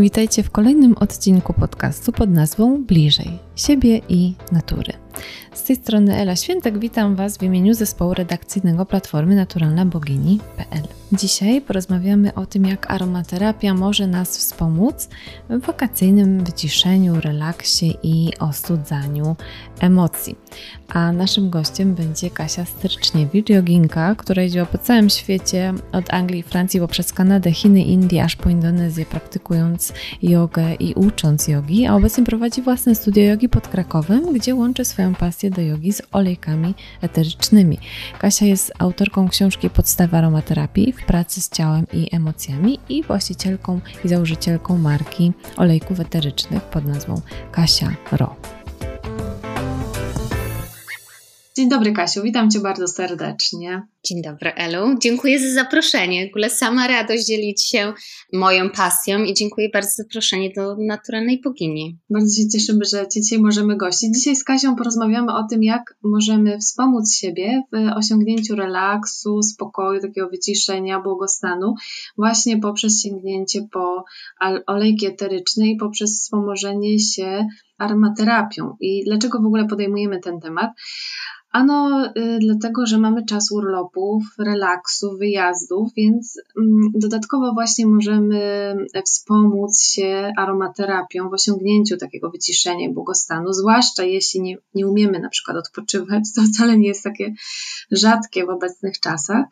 Witajcie 0.00 0.42
w 0.42 0.50
kolejnym 0.50 0.96
odcinku 0.96 1.52
podcastu 1.52 2.12
pod 2.12 2.30
nazwą 2.30 2.84
Bliżej 2.84 3.38
siebie 3.56 4.00
i 4.08 4.34
natury. 4.52 4.92
Z 5.52 5.62
tej 5.62 5.76
strony 5.76 6.16
Ela 6.16 6.36
Świętek, 6.36 6.78
witam 6.78 7.16
Was 7.16 7.38
w 7.38 7.42
imieniu 7.42 7.74
zespołu 7.74 8.14
redakcyjnego 8.14 8.86
Platformy 8.86 9.36
Naturalna 9.36 9.86
Bogini.pl. 9.86 10.82
Dzisiaj 11.12 11.60
porozmawiamy 11.60 12.34
o 12.34 12.46
tym, 12.46 12.66
jak 12.66 12.90
aromaterapia 12.90 13.74
może 13.74 14.06
nas 14.06 14.38
wspomóc 14.38 15.08
w 15.48 15.60
wakacyjnym 15.60 16.44
wyciszeniu, 16.44 17.20
relaksie 17.20 17.96
i 18.02 18.30
ostudzaniu 18.38 19.36
emocji. 19.80 20.36
A 20.88 21.12
naszym 21.12 21.50
gościem 21.50 21.94
będzie 21.94 22.30
Kasia 22.30 22.64
Stryczniewicz, 22.64 23.48
joginka, 23.48 24.14
która 24.14 24.42
jeździła 24.42 24.66
po 24.66 24.78
całym 24.78 25.10
świecie, 25.10 25.74
od 25.92 26.14
Anglii 26.14 26.40
i 26.40 26.42
Francji 26.42 26.80
poprzez 26.80 27.12
Kanadę, 27.12 27.52
Chiny, 27.52 27.82
Indie, 27.82 28.24
aż 28.24 28.36
po 28.36 28.48
Indonezję, 28.48 29.06
praktykując 29.06 29.92
jogę 30.22 30.74
i 30.74 30.94
ucząc 30.94 31.48
jogi, 31.48 31.86
a 31.86 31.94
obecnie 31.94 32.24
prowadzi 32.24 32.62
własne 32.62 32.94
studio 32.94 33.22
jogi 33.22 33.48
pod 33.48 33.68
Krakowem, 33.68 34.32
gdzie 34.32 34.54
łączy 34.54 34.84
swoją 34.84 35.09
pasję 35.14 35.50
do 35.50 35.62
jogi 35.62 35.92
z 35.92 36.02
olejkami 36.12 36.74
eterycznymi. 37.02 37.78
Kasia 38.18 38.46
jest 38.46 38.72
autorką 38.78 39.28
książki 39.28 39.70
Podstawy 39.70 40.16
aromaterapii 40.16 40.92
w 40.92 41.04
pracy 41.04 41.40
z 41.40 41.48
ciałem 41.48 41.86
i 41.92 42.16
emocjami 42.16 42.78
i 42.88 43.02
właścicielką 43.02 43.80
i 44.04 44.08
założycielką 44.08 44.78
marki 44.78 45.32
olejków 45.56 46.00
eterycznych 46.00 46.62
pod 46.62 46.84
nazwą 46.84 47.20
Kasia 47.52 47.90
Ro. 48.12 48.36
Dzień 51.56 51.68
dobry 51.68 51.92
Kasiu, 51.92 52.22
witam 52.22 52.50
Cię 52.50 52.60
bardzo 52.60 52.88
serdecznie. 52.88 53.82
Dzień 54.04 54.22
dobry 54.22 54.54
Elu, 54.54 54.98
dziękuję 55.02 55.38
za 55.38 55.62
zaproszenie. 55.62 56.26
W 56.26 56.30
ogóle 56.30 56.50
sama 56.50 56.88
radość 56.88 57.26
dzielić 57.26 57.68
się 57.68 57.92
moją 58.32 58.70
pasją 58.70 59.24
i 59.24 59.34
dziękuję 59.34 59.68
bardzo 59.72 59.88
za 59.88 60.02
zaproszenie 60.02 60.50
do 60.56 60.76
naturalnej 60.78 61.40
bogini. 61.40 61.98
Bardzo 62.10 62.42
się 62.42 62.48
cieszymy, 62.48 62.84
że 62.84 63.08
Cię 63.08 63.20
dzisiaj 63.20 63.38
możemy 63.38 63.76
gościć. 63.76 64.14
Dzisiaj 64.14 64.36
z 64.36 64.44
Kasią 64.44 64.76
porozmawiamy 64.76 65.34
o 65.34 65.46
tym, 65.50 65.62
jak 65.62 65.82
możemy 66.04 66.58
wspomóc 66.58 67.14
siebie 67.14 67.62
w 67.72 67.96
osiągnięciu 67.96 68.56
relaksu, 68.56 69.42
spokoju, 69.42 70.00
takiego 70.00 70.28
wyciszenia, 70.28 71.00
błogostanu, 71.00 71.74
właśnie 72.16 72.58
poprzez 72.58 73.02
sięgnięcie 73.02 73.66
po 73.72 74.04
olejki 74.66 75.06
eteryczne 75.06 75.66
i 75.66 75.76
poprzez 75.76 76.20
wspomożenie 76.20 76.98
się 76.98 77.46
aromaterapią. 77.78 78.76
I 78.80 79.04
dlaczego 79.04 79.42
w 79.42 79.46
ogóle 79.46 79.66
podejmujemy 79.66 80.20
ten 80.20 80.40
temat? 80.40 80.70
Ano 81.52 82.06
y, 82.16 82.38
dlatego, 82.40 82.86
że 82.86 82.98
mamy 82.98 83.24
czas 83.24 83.52
urlopów, 83.96 84.22
relaksu, 84.38 85.16
wyjazdów, 85.18 85.88
więc 85.96 86.36
y, 86.36 86.42
dodatkowo 86.94 87.52
właśnie 87.52 87.86
możemy 87.86 88.74
wspomóc 89.04 89.80
się 89.80 90.32
aromaterapią 90.36 91.30
w 91.30 91.32
osiągnięciu 91.32 91.96
takiego 91.96 92.30
wyciszenia 92.30 92.86
i 92.86 92.92
błogostanu, 92.92 93.52
zwłaszcza 93.52 94.04
jeśli 94.04 94.40
nie, 94.40 94.56
nie 94.74 94.86
umiemy 94.86 95.20
na 95.20 95.28
przykład 95.28 95.56
odpoczywać, 95.56 96.24
to 96.36 96.42
wcale 96.42 96.78
nie 96.78 96.88
jest 96.88 97.04
takie 97.04 97.34
rzadkie 97.90 98.46
w 98.46 98.50
obecnych 98.50 99.00
czasach. 99.00 99.44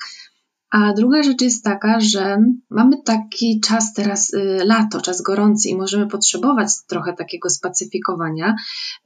A 0.71 0.93
druga 0.93 1.23
rzecz 1.23 1.43
jest 1.43 1.65
taka, 1.65 2.01
że 2.01 2.37
mamy 2.71 3.03
taki 3.03 3.61
czas 3.61 3.95
teraz, 3.95 4.35
y, 4.35 4.61
lato, 4.65 5.01
czas 5.01 5.23
gorący 5.23 5.69
i 5.69 5.77
możemy 5.77 6.07
potrzebować 6.07 6.69
trochę 6.87 7.13
takiego 7.13 7.51
spacyfikowania. 7.51 8.55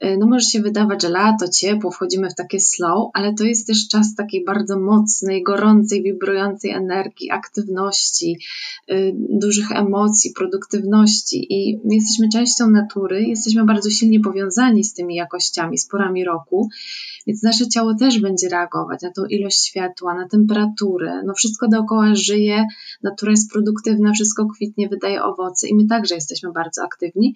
Y, 0.03 0.17
no 0.19 0.27
może 0.27 0.45
się 0.45 0.61
wydawać, 0.61 1.01
że 1.01 1.09
lato, 1.09 1.47
ciepło, 1.47 1.91
wchodzimy 1.91 2.29
w 2.29 2.35
takie 2.35 2.59
slow, 2.59 3.09
ale 3.13 3.33
to 3.33 3.43
jest 3.43 3.67
też 3.67 3.87
czas 3.87 4.15
takiej 4.15 4.45
bardzo 4.45 4.79
mocnej, 4.79 5.43
gorącej, 5.43 6.03
wibrującej 6.03 6.71
energii, 6.71 7.31
aktywności, 7.31 8.37
y, 8.91 9.15
dużych 9.29 9.71
emocji, 9.71 10.31
produktywności 10.31 11.53
i 11.53 11.79
my 11.85 11.95
jesteśmy 11.95 12.29
częścią 12.29 12.69
natury, 12.69 13.23
jesteśmy 13.23 13.65
bardzo 13.65 13.89
silnie 13.89 14.19
powiązani 14.19 14.83
z 14.83 14.93
tymi 14.93 15.15
jakościami, 15.15 15.77
z 15.77 15.87
porami 15.87 16.25
roku, 16.25 16.69
więc 17.27 17.43
nasze 17.43 17.67
ciało 17.67 17.95
też 17.95 18.19
będzie 18.19 18.49
reagować 18.49 19.01
na 19.01 19.11
tą 19.11 19.25
ilość 19.25 19.65
światła, 19.65 20.15
na 20.15 20.27
temperaturę, 20.27 21.23
no 21.25 21.33
wszystko 21.33 21.52
wszystko 21.53 21.67
dookoła 21.67 22.15
żyje, 22.15 22.65
natura 23.03 23.31
jest 23.31 23.51
produktywna, 23.51 24.11
wszystko 24.13 24.47
kwitnie, 24.55 24.89
wydaje 24.89 25.23
owoce 25.23 25.67
i 25.67 25.75
my 25.75 25.87
także 25.87 26.15
jesteśmy 26.15 26.51
bardzo 26.51 26.83
aktywni, 26.83 27.35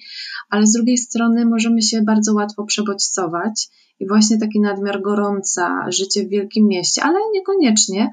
ale 0.49 0.67
z 0.67 0.71
drugiej 0.71 0.97
strony 0.97 1.45
możemy 1.45 1.81
się 1.81 2.01
bardzo 2.01 2.33
łatwo 2.33 2.63
przebodźcować 2.63 3.67
i 3.99 4.07
właśnie 4.07 4.37
taki 4.37 4.59
nadmiar 4.59 5.01
gorąca, 5.01 5.85
życie 5.91 6.23
w 6.23 6.29
wielkim 6.29 6.67
mieście, 6.67 7.03
ale 7.03 7.19
niekoniecznie, 7.33 8.09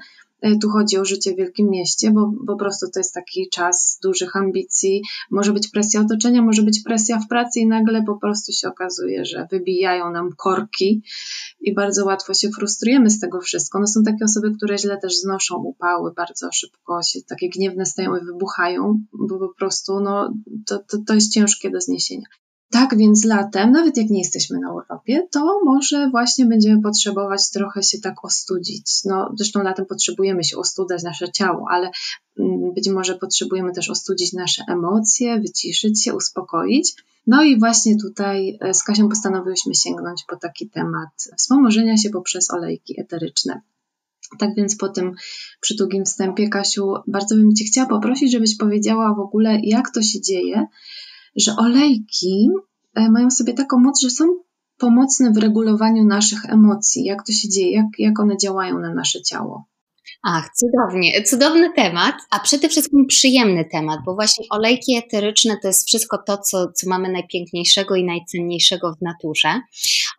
tu 0.61 0.69
chodzi 0.69 0.97
o 0.97 1.05
życie 1.05 1.33
w 1.33 1.37
wielkim 1.37 1.69
mieście, 1.69 2.11
bo, 2.11 2.31
bo 2.43 2.53
po 2.53 2.59
prostu 2.59 2.85
to 2.93 2.99
jest 2.99 3.13
taki 3.13 3.49
czas 3.49 3.99
dużych 4.03 4.35
ambicji. 4.35 5.01
Może 5.31 5.53
być 5.53 5.67
presja 5.67 6.01
otoczenia, 6.01 6.41
może 6.41 6.61
być 6.61 6.83
presja 6.83 7.19
w 7.19 7.27
pracy 7.27 7.59
i 7.59 7.67
nagle 7.67 8.03
po 8.03 8.15
prostu 8.15 8.51
się 8.51 8.67
okazuje, 8.67 9.25
że 9.25 9.47
wybijają 9.51 10.11
nam 10.11 10.29
korki 10.37 11.03
i 11.61 11.73
bardzo 11.73 12.05
łatwo 12.05 12.33
się 12.33 12.49
frustrujemy 12.49 13.09
z 13.09 13.19
tego 13.19 13.41
wszystko. 13.41 13.79
No 13.79 13.87
są 13.87 14.03
takie 14.03 14.25
osoby, 14.25 14.55
które 14.57 14.77
źle 14.77 14.97
też 14.97 15.19
znoszą 15.19 15.55
upały, 15.55 16.13
bardzo 16.13 16.49
szybko 16.51 17.03
się 17.03 17.19
takie 17.21 17.49
gniewne 17.49 17.85
stają 17.85 18.15
i 18.15 18.25
wybuchają, 18.25 18.99
bo 19.13 19.39
po 19.39 19.49
prostu 19.49 19.99
no, 19.99 20.33
to, 20.65 20.79
to, 20.79 20.97
to 21.07 21.13
jest 21.13 21.31
ciężkie 21.31 21.69
do 21.69 21.81
zniesienia. 21.81 22.25
Tak 22.71 22.97
więc 22.97 23.25
latem, 23.25 23.71
nawet 23.71 23.97
jak 23.97 24.09
nie 24.09 24.19
jesteśmy 24.19 24.59
na 24.59 24.73
urlopie, 24.73 25.27
to 25.31 25.59
może 25.65 26.09
właśnie 26.09 26.45
będziemy 26.45 26.81
potrzebować 26.81 27.49
trochę 27.49 27.83
się 27.83 27.99
tak 27.99 28.25
ostudzić. 28.25 29.03
No, 29.05 29.33
zresztą 29.37 29.63
latem 29.63 29.85
potrzebujemy 29.85 30.43
się 30.43 30.57
ostudzać 30.57 31.03
nasze 31.03 31.31
ciało, 31.31 31.65
ale 31.71 31.91
mm, 32.39 32.73
być 32.73 32.89
może 32.89 33.15
potrzebujemy 33.15 33.73
też 33.73 33.89
ostudzić 33.89 34.33
nasze 34.33 34.63
emocje, 34.67 35.39
wyciszyć 35.39 36.03
się, 36.03 36.13
uspokoić. 36.13 36.95
No 37.27 37.43
i 37.43 37.59
właśnie 37.59 37.97
tutaj 37.97 38.57
e, 38.61 38.73
z 38.73 38.83
Kasią 38.83 39.09
postanowiłyśmy 39.09 39.75
sięgnąć 39.75 40.23
po 40.27 40.35
taki 40.35 40.69
temat 40.69 41.09
wspomożenia 41.37 41.97
się 41.97 42.09
poprzez 42.09 42.51
olejki 42.51 43.01
eteryczne. 43.01 43.61
Tak 44.39 44.55
więc 44.55 44.77
po 44.77 44.89
tym 44.89 45.15
przytugim 45.61 46.05
wstępie, 46.05 46.49
Kasiu, 46.49 46.93
bardzo 47.07 47.35
bym 47.35 47.55
Cię 47.55 47.65
chciała 47.65 47.87
poprosić, 47.87 48.31
żebyś 48.31 48.57
powiedziała 48.57 49.13
w 49.13 49.19
ogóle, 49.19 49.59
jak 49.63 49.91
to 49.91 50.01
się 50.01 50.21
dzieje, 50.21 50.67
że 51.35 51.55
olejki 51.57 52.49
e, 52.95 53.11
mają 53.11 53.31
sobie 53.31 53.53
taką 53.53 53.79
moc, 53.79 54.01
że 54.01 54.09
są 54.09 54.25
pomocne 54.77 55.31
w 55.31 55.37
regulowaniu 55.37 56.05
naszych 56.05 56.45
emocji. 56.45 57.05
Jak 57.05 57.25
to 57.25 57.31
się 57.31 57.49
dzieje, 57.49 57.71
jak, 57.71 57.85
jak 57.97 58.19
one 58.19 58.37
działają 58.37 58.79
na 58.79 58.93
nasze 58.93 59.21
ciało. 59.21 59.65
Ach, 60.27 60.49
cudownie, 60.55 61.23
cudowny 61.23 61.73
temat, 61.73 62.15
a 62.31 62.39
przede 62.39 62.69
wszystkim 62.69 63.05
przyjemny 63.07 63.65
temat, 63.71 63.99
bo 64.05 64.15
właśnie 64.15 64.45
olejki 64.49 64.97
eteryczne 64.97 65.57
to 65.61 65.67
jest 65.67 65.87
wszystko 65.87 66.17
to, 66.27 66.37
co, 66.37 66.71
co 66.71 66.89
mamy 66.89 67.11
najpiękniejszego 67.11 67.95
i 67.95 68.03
najcenniejszego 68.03 68.93
w 68.93 69.01
naturze. 69.01 69.61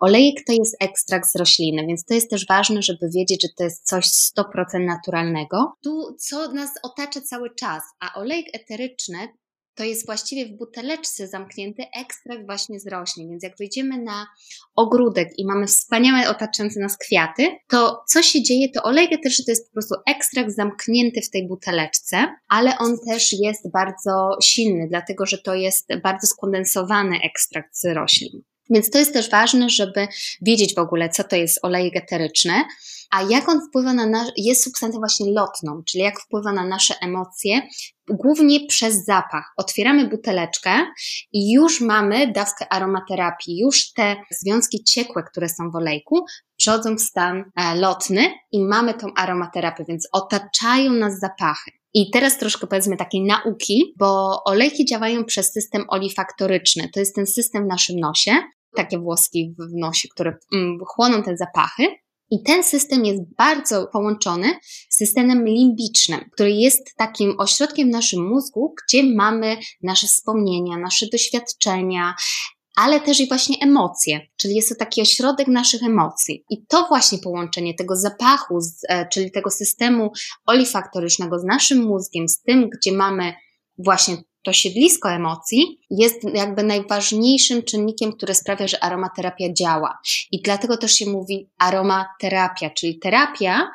Olejek 0.00 0.34
to 0.46 0.52
jest 0.52 0.76
ekstrakt 0.80 1.28
z 1.32 1.36
rośliny, 1.36 1.86
więc 1.86 2.04
to 2.04 2.14
jest 2.14 2.30
też 2.30 2.46
ważne, 2.46 2.82
żeby 2.82 3.10
wiedzieć, 3.14 3.42
że 3.42 3.48
to 3.58 3.64
jest 3.64 3.86
coś 3.86 4.04
100% 4.06 4.86
naturalnego. 4.86 5.72
Tu, 5.84 6.16
co 6.18 6.52
nas 6.52 6.70
otacza 6.82 7.20
cały 7.20 7.54
czas, 7.54 7.82
a 8.00 8.20
olejek 8.20 8.46
eteryczny 8.52 9.18
to 9.76 9.84
jest 9.84 10.06
właściwie 10.06 10.46
w 10.46 10.56
buteleczce 10.56 11.28
zamknięty 11.28 11.82
ekstrakt 12.00 12.46
właśnie 12.46 12.80
z 12.80 12.86
roślin. 12.86 13.30
Więc 13.30 13.42
jak 13.42 13.56
wyjdziemy 13.56 14.02
na 14.02 14.26
ogródek 14.76 15.28
i 15.38 15.46
mamy 15.46 15.66
wspaniałe 15.66 16.28
otaczające 16.30 16.80
nas 16.80 16.98
kwiaty, 16.98 17.48
to 17.68 18.04
co 18.08 18.22
się 18.22 18.42
dzieje, 18.42 18.68
to 18.74 18.82
olej 18.82 19.04
eteryczny 19.04 19.44
to 19.44 19.50
jest 19.50 19.68
po 19.68 19.72
prostu 19.72 19.94
ekstrakt 20.06 20.50
zamknięty 20.50 21.20
w 21.22 21.30
tej 21.30 21.48
buteleczce, 21.48 22.16
ale 22.48 22.78
on 22.78 22.96
też 23.08 23.32
jest 23.32 23.70
bardzo 23.72 24.30
silny, 24.42 24.86
dlatego 24.88 25.26
że 25.26 25.38
to 25.38 25.54
jest 25.54 25.88
bardzo 26.02 26.26
skondensowany 26.26 27.18
ekstrakt 27.24 27.76
z 27.76 27.84
roślin. 27.84 28.42
Więc 28.70 28.90
to 28.90 28.98
jest 28.98 29.12
też 29.12 29.30
ważne, 29.30 29.70
żeby 29.70 30.08
wiedzieć 30.42 30.74
w 30.74 30.78
ogóle, 30.78 31.08
co 31.08 31.24
to 31.24 31.36
jest 31.36 31.58
olejek 31.62 31.96
eteryczny, 31.96 32.52
a 33.10 33.22
jak 33.22 33.48
on 33.48 33.60
wpływa 33.68 33.92
na 33.92 34.06
nasz, 34.06 34.28
jest 34.36 34.64
substancją 34.64 34.98
właśnie 34.98 35.32
lotną, 35.32 35.82
czyli 35.86 36.04
jak 36.04 36.20
wpływa 36.20 36.52
na 36.52 36.66
nasze 36.66 36.94
emocje, 37.02 37.62
głównie 38.10 38.66
przez 38.66 39.04
zapach. 39.04 39.52
Otwieramy 39.56 40.08
buteleczkę 40.08 40.86
i 41.32 41.52
już 41.52 41.80
mamy 41.80 42.32
dawkę 42.32 42.72
aromaterapii, 42.72 43.58
już 43.58 43.92
te 43.92 44.16
związki 44.30 44.84
ciekłe, 44.84 45.22
które 45.22 45.48
są 45.48 45.70
w 45.70 45.76
olejku, 45.76 46.24
przechodzą 46.56 46.96
w 46.96 47.00
stan 47.00 47.44
e, 47.56 47.74
lotny 47.74 48.32
i 48.52 48.64
mamy 48.64 48.94
tą 48.94 49.06
aromaterapię, 49.16 49.84
więc 49.88 50.08
otaczają 50.12 50.92
nas 50.92 51.18
zapachy. 51.18 51.70
I 51.94 52.10
teraz 52.10 52.38
troszkę 52.38 52.66
powiedzmy 52.66 52.96
takiej 52.96 53.22
nauki, 53.22 53.94
bo 53.98 54.40
olejki 54.44 54.84
działają 54.84 55.24
przez 55.24 55.52
system 55.52 55.84
olifaktoryczny. 55.88 56.88
To 56.94 57.00
jest 57.00 57.14
ten 57.14 57.26
system 57.26 57.64
w 57.64 57.66
naszym 57.66 58.00
nosie, 58.00 58.32
takie 58.76 58.98
włoski 58.98 59.54
w 59.58 59.74
nosie, 59.74 60.08
które 60.08 60.38
mm, 60.52 60.78
chłoną 60.86 61.22
te 61.22 61.36
zapachy. 61.36 61.86
I 62.30 62.42
ten 62.42 62.64
system 62.64 63.04
jest 63.04 63.22
bardzo 63.38 63.86
połączony 63.92 64.58
z 64.88 64.96
systemem 64.96 65.44
limbicznym, 65.44 66.20
który 66.32 66.52
jest 66.52 66.96
takim 66.96 67.34
ośrodkiem 67.38 67.88
w 67.88 67.92
naszym 67.92 68.28
mózgu, 68.28 68.74
gdzie 68.84 69.14
mamy 69.14 69.56
nasze 69.82 70.06
wspomnienia, 70.06 70.78
nasze 70.78 71.06
doświadczenia, 71.12 72.14
ale 72.76 73.00
też 73.00 73.20
i 73.20 73.28
właśnie 73.28 73.56
emocje, 73.62 74.20
czyli 74.36 74.54
jest 74.54 74.68
to 74.68 74.74
taki 74.74 75.02
ośrodek 75.02 75.48
naszych 75.48 75.82
emocji. 75.82 76.44
I 76.50 76.66
to 76.66 76.86
właśnie 76.88 77.18
połączenie 77.18 77.74
tego 77.74 77.96
zapachu, 77.96 78.58
e, 78.88 79.08
czyli 79.08 79.30
tego 79.30 79.50
systemu 79.50 80.10
olifaktorycznego 80.46 81.38
z 81.38 81.44
naszym 81.44 81.82
mózgiem, 81.82 82.28
z 82.28 82.42
tym, 82.42 82.68
gdzie 82.70 82.92
mamy 82.92 83.34
właśnie 83.78 84.16
to 84.46 84.52
siedlisko 84.52 85.10
emocji 85.10 85.80
jest 85.90 86.16
jakby 86.34 86.62
najważniejszym 86.62 87.62
czynnikiem, 87.62 88.12
który 88.12 88.34
sprawia, 88.34 88.68
że 88.68 88.84
aromaterapia 88.84 89.52
działa. 89.52 89.98
I 90.32 90.42
dlatego 90.42 90.76
też 90.76 90.92
się 90.92 91.06
mówi 91.06 91.50
aromaterapia, 91.58 92.70
czyli 92.70 92.98
terapia 92.98 93.70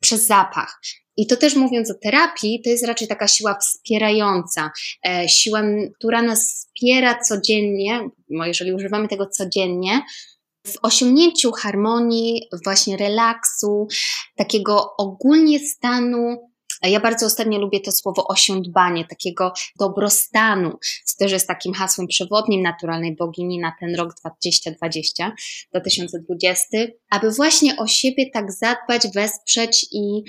przez 0.00 0.26
zapach. 0.26 0.80
I 1.16 1.26
to 1.26 1.36
też 1.36 1.56
mówiąc 1.56 1.90
o 1.90 1.94
terapii, 2.02 2.60
to 2.64 2.70
jest 2.70 2.86
raczej 2.86 3.08
taka 3.08 3.28
siła 3.28 3.58
wspierająca, 3.58 4.70
e, 5.06 5.28
siła, 5.28 5.62
która 5.98 6.22
nas 6.22 6.54
wspiera 6.54 7.18
codziennie, 7.20 8.08
bo 8.30 8.46
jeżeli 8.46 8.72
używamy 8.72 9.08
tego 9.08 9.26
codziennie, 9.26 10.00
w 10.66 10.74
osiągnięciu 10.82 11.52
harmonii, 11.52 12.42
właśnie 12.64 12.96
relaksu, 12.96 13.86
takiego 14.36 14.96
ogólnie 14.96 15.58
stanu 15.58 16.53
ja 16.88 17.00
bardzo 17.00 17.26
ostatnio 17.26 17.58
lubię 17.58 17.80
to 17.80 17.92
słowo 17.92 18.26
osiądbanie, 18.26 19.04
takiego 19.04 19.52
dobrostanu, 19.78 20.78
co 21.04 21.16
też 21.18 21.32
jest 21.32 21.48
takim 21.48 21.72
hasłem 21.74 22.06
przewodnim 22.06 22.62
naturalnej 22.62 23.16
bogini 23.16 23.58
na 23.58 23.72
ten 23.80 23.94
rok 23.94 24.14
2020, 24.20 25.32
2020, 25.70 26.78
aby 27.10 27.30
właśnie 27.30 27.76
o 27.76 27.86
siebie 27.86 28.30
tak 28.30 28.52
zadbać, 28.52 29.02
wesprzeć 29.14 29.86
i 29.92 30.22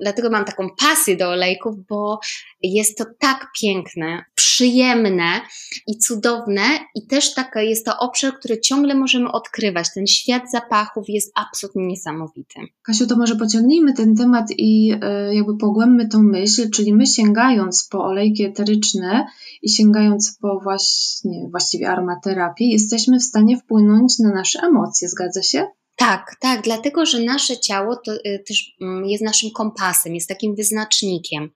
dlatego 0.00 0.30
mam 0.30 0.44
taką 0.44 0.68
pasję 0.78 1.16
do 1.16 1.28
olejków, 1.28 1.86
bo 1.88 2.20
jest 2.62 2.98
to 2.98 3.04
tak 3.18 3.46
piękne, 3.60 4.24
przyjemne 4.34 5.40
i 5.86 5.98
cudowne, 5.98 6.62
i 6.94 7.06
też 7.06 7.34
taka 7.34 7.62
jest 7.62 7.86
to 7.86 7.98
obszar, 7.98 8.38
który 8.38 8.60
ciągle 8.60 8.94
możemy 8.94 9.32
odkrywać. 9.32 9.86
Ten 9.94 10.06
świat 10.06 10.50
zapachów 10.50 11.04
jest 11.08 11.32
absolutnie 11.34 11.86
niesamowity. 11.86 12.60
Kasiu, 12.82 13.06
to 13.06 13.16
może 13.16 13.36
pociągnijmy 13.36 13.92
ten 13.94 14.16
temat 14.16 14.46
i 14.58 14.94
e, 15.02 15.34
jakby 15.34 15.56
pogłębmy 15.56 16.08
tą 16.08 16.22
myśl, 16.22 16.70
czyli 16.70 16.94
my 16.94 17.06
sięgając 17.06 17.88
po 17.88 18.04
olejki 18.04 18.44
eteryczne 18.44 19.26
i 19.62 19.70
sięgając 19.70 20.38
po 20.40 20.60
właśnie 20.62 21.48
właściwie 21.50 21.90
aromaterapię, 21.90 22.64
jesteśmy 22.64 23.18
w 23.18 23.22
stanie 23.22 23.56
wpłynąć 23.56 24.18
na 24.18 24.30
nasze 24.34 24.60
emocje, 24.62 25.08
zgadza 25.08 25.42
się? 25.42 25.66
Tak, 26.00 26.36
tak, 26.40 26.62
dlatego 26.62 27.06
że 27.06 27.20
nasze 27.20 27.58
ciało 27.58 27.96
to 27.96 28.12
y, 28.12 28.44
też 28.48 28.76
mm, 28.80 29.06
jest 29.06 29.24
naszym 29.24 29.50
kompasem, 29.50 30.14
jest 30.14 30.28
takim 30.28 30.56
wyznacznikiem. 30.56 31.50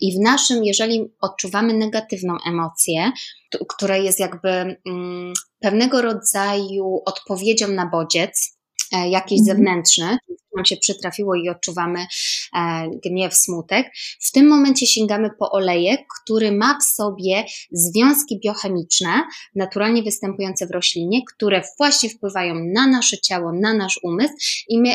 I 0.00 0.16
w 0.16 0.20
naszym, 0.20 0.64
jeżeli 0.64 1.04
odczuwamy 1.20 1.74
negatywną 1.74 2.36
emocję, 2.46 3.12
która 3.68 3.96
jest 3.96 4.20
jakby 4.20 4.50
mm, 4.86 5.32
pewnego 5.60 6.02
rodzaju 6.02 7.02
odpowiedzią 7.06 7.68
na 7.68 7.86
bodziec, 7.86 8.57
jakiś 8.92 9.40
mhm. 9.40 9.56
zewnętrzny, 9.56 10.18
nam 10.56 10.64
się 10.64 10.76
przytrafiło 10.76 11.34
i 11.34 11.48
odczuwamy 11.48 11.98
e, 12.00 12.88
gniew, 13.04 13.34
smutek, 13.34 13.86
w 14.20 14.32
tym 14.32 14.48
momencie 14.48 14.86
sięgamy 14.86 15.30
po 15.38 15.50
olejek, 15.50 16.00
który 16.22 16.52
ma 16.52 16.78
w 16.78 16.84
sobie 16.84 17.44
związki 17.72 18.40
biochemiczne, 18.44 19.22
naturalnie 19.54 20.02
występujące 20.02 20.66
w 20.66 20.70
roślinie, 20.70 21.20
które 21.34 21.62
właśnie 21.78 22.10
wpływają 22.10 22.54
na 22.74 22.86
nasze 22.86 23.18
ciało, 23.18 23.52
na 23.52 23.74
nasz 23.74 24.00
umysł 24.02 24.34
i 24.68 24.80
my 24.80 24.94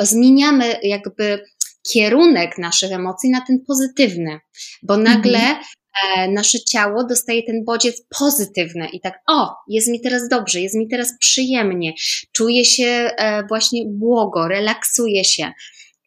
zmieniamy 0.00 0.78
jakby 0.82 1.44
kierunek 1.92 2.58
naszych 2.58 2.92
emocji 2.92 3.30
na 3.30 3.40
ten 3.46 3.64
pozytywny, 3.66 4.40
bo 4.82 4.96
nagle 4.96 5.38
mhm. 5.38 5.64
E, 6.16 6.28
nasze 6.28 6.60
ciało 6.60 7.04
dostaje 7.04 7.42
ten 7.42 7.64
bodziec 7.64 8.02
pozytywny 8.18 8.88
i 8.88 9.00
tak, 9.00 9.20
o, 9.26 9.54
jest 9.68 9.88
mi 9.88 10.00
teraz 10.00 10.28
dobrze, 10.28 10.60
jest 10.60 10.74
mi 10.74 10.88
teraz 10.88 11.18
przyjemnie, 11.18 11.92
czuję 12.32 12.64
się 12.64 12.86
e, 12.86 13.46
właśnie 13.48 13.82
błogo, 13.86 14.48
relaksuję 14.48 15.24
się. 15.24 15.52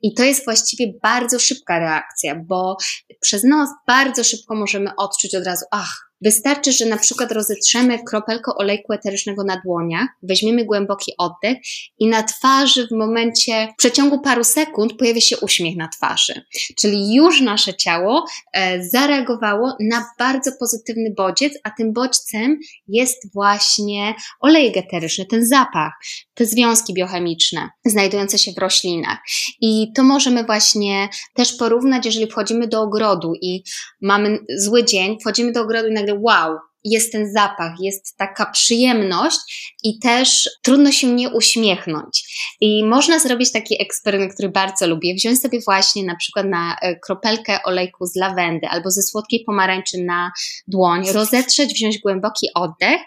I 0.01 0.13
to 0.13 0.23
jest 0.23 0.45
właściwie 0.45 0.93
bardzo 1.01 1.39
szybka 1.39 1.79
reakcja, 1.79 2.35
bo 2.35 2.77
przez 3.21 3.43
nos 3.43 3.69
bardzo 3.87 4.23
szybko 4.23 4.55
możemy 4.55 4.89
odczuć 4.97 5.35
od 5.35 5.45
razu, 5.45 5.65
ach, 5.71 6.12
Wystarczy, 6.23 6.71
że 6.71 6.85
na 6.85 6.97
przykład 6.97 7.31
rozetrzemy 7.31 8.03
kropelkę 8.03 8.51
olejku 8.55 8.93
eterycznego 8.93 9.43
na 9.43 9.61
dłoniach, 9.65 10.07
weźmiemy 10.23 10.65
głęboki 10.65 11.11
oddech 11.17 11.57
i 11.99 12.07
na 12.07 12.23
twarzy 12.23 12.87
w 12.87 12.91
momencie, 12.91 13.67
w 13.73 13.77
przeciągu 13.77 14.21
paru 14.21 14.43
sekund 14.43 14.93
pojawia 14.97 15.21
się 15.21 15.37
uśmiech 15.37 15.75
na 15.77 15.87
twarzy. 15.87 16.33
Czyli 16.77 17.15
już 17.15 17.41
nasze 17.41 17.73
ciało 17.73 18.25
e, 18.53 18.83
zareagowało 18.83 19.77
na 19.79 20.05
bardzo 20.19 20.51
pozytywny 20.59 21.13
bodziec, 21.17 21.53
a 21.63 21.71
tym 21.71 21.93
bodźcem 21.93 22.59
jest 22.87 23.33
właśnie 23.33 24.15
olejek 24.39 24.77
eteryczny, 24.77 25.25
ten 25.25 25.47
zapach, 25.47 25.91
te 26.33 26.45
związki 26.45 26.93
biochemiczne 26.93 27.69
znajdujące 27.85 28.37
się 28.37 28.51
w 28.51 28.57
roślinach. 28.57 29.19
I 29.61 29.93
to 29.95 30.03
możemy 30.03 30.43
właśnie 30.43 31.09
też 31.35 31.53
porównać, 31.53 32.05
jeżeli 32.05 32.27
wchodzimy 32.27 32.67
do 32.67 32.81
ogrodu 32.81 33.33
i 33.41 33.63
mamy 34.01 34.39
zły 34.57 34.85
dzień, 34.85 35.17
wchodzimy 35.21 35.51
do 35.51 35.61
ogrodu 35.61 35.87
i 35.87 35.93
nagle 35.93 36.12
wow, 36.21 36.57
jest 36.83 37.11
ten 37.11 37.31
zapach, 37.31 37.73
jest 37.79 38.17
taka 38.17 38.45
przyjemność 38.45 39.37
i 39.83 39.99
też 39.99 40.49
trudno 40.61 40.91
się 40.91 41.07
nie 41.07 41.29
uśmiechnąć. 41.29 42.23
I 42.61 42.85
można 42.85 43.19
zrobić 43.19 43.51
taki 43.51 43.81
eksperyment, 43.81 44.33
który 44.33 44.49
bardzo 44.49 44.87
lubię, 44.87 45.13
wziąć 45.13 45.41
sobie 45.41 45.59
właśnie 45.65 46.03
na 46.03 46.15
przykład 46.15 46.45
na 46.45 46.75
e, 46.81 46.99
kropelkę 46.99 47.63
olejku 47.63 48.05
z 48.05 48.15
lawendy 48.15 48.67
albo 48.67 48.91
ze 48.91 49.01
słodkiej 49.01 49.43
pomarańczy 49.45 49.97
na 50.05 50.31
dłoń, 50.67 51.11
rozetrzeć, 51.11 51.73
wziąć 51.73 51.99
głęboki 51.99 52.47
oddech 52.55 53.01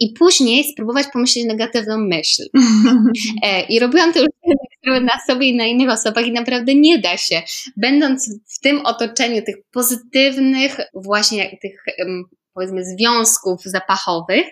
i 0.00 0.12
później 0.18 0.64
spróbować 0.72 1.06
pomyśleć 1.12 1.44
negatywną 1.44 1.98
myśl. 1.98 2.42
E, 3.42 3.62
I 3.62 3.78
robiłam 3.78 4.12
to 4.12 4.18
już 4.18 4.28
na 5.02 5.20
sobie 5.26 5.48
i 5.48 5.56
na 5.56 5.66
innych 5.66 5.90
osobach 5.90 6.26
i 6.26 6.32
naprawdę 6.32 6.74
nie 6.74 6.98
da 6.98 7.16
się. 7.16 7.42
Będąc 7.76 8.30
w 8.56 8.60
tym 8.60 8.86
otoczeniu 8.86 9.42
tych 9.42 9.56
pozytywnych 9.72 10.76
właśnie 10.94 11.58
tych 11.62 11.84
powiedzmy 12.54 12.84
związków 12.84 13.60
zapachowych, 13.64 14.46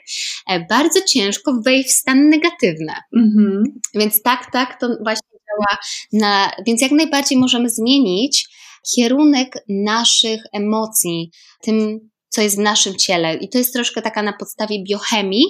e, 0.51 0.67
bardzo 0.71 1.01
ciężko 1.01 1.61
wejść 1.65 1.89
w 1.89 1.93
stan 1.93 2.29
negatywny. 2.29 2.93
Mhm. 3.17 3.63
Więc 3.95 4.23
tak, 4.23 4.53
tak, 4.53 4.81
to 4.81 4.89
właśnie 5.03 5.29
działa 5.49 5.79
na, 6.13 6.53
więc 6.67 6.83
jak 6.83 6.93
najbardziej 6.93 7.39
możemy 7.39 7.71
zmienić 7.71 8.49
kierunek 8.95 9.65
naszych 9.69 10.43
emocji, 10.53 11.31
tym, 11.63 12.11
co 12.29 12.43
jest 12.43 12.57
w 12.57 12.61
naszym 12.61 12.97
ciele. 12.97 13.35
I 13.35 13.49
to 13.49 13.59
jest 13.59 13.73
troszkę 13.73 14.03
taka 14.03 14.23
na 14.23 14.33
podstawie 14.33 14.85
biochemii, 14.85 15.45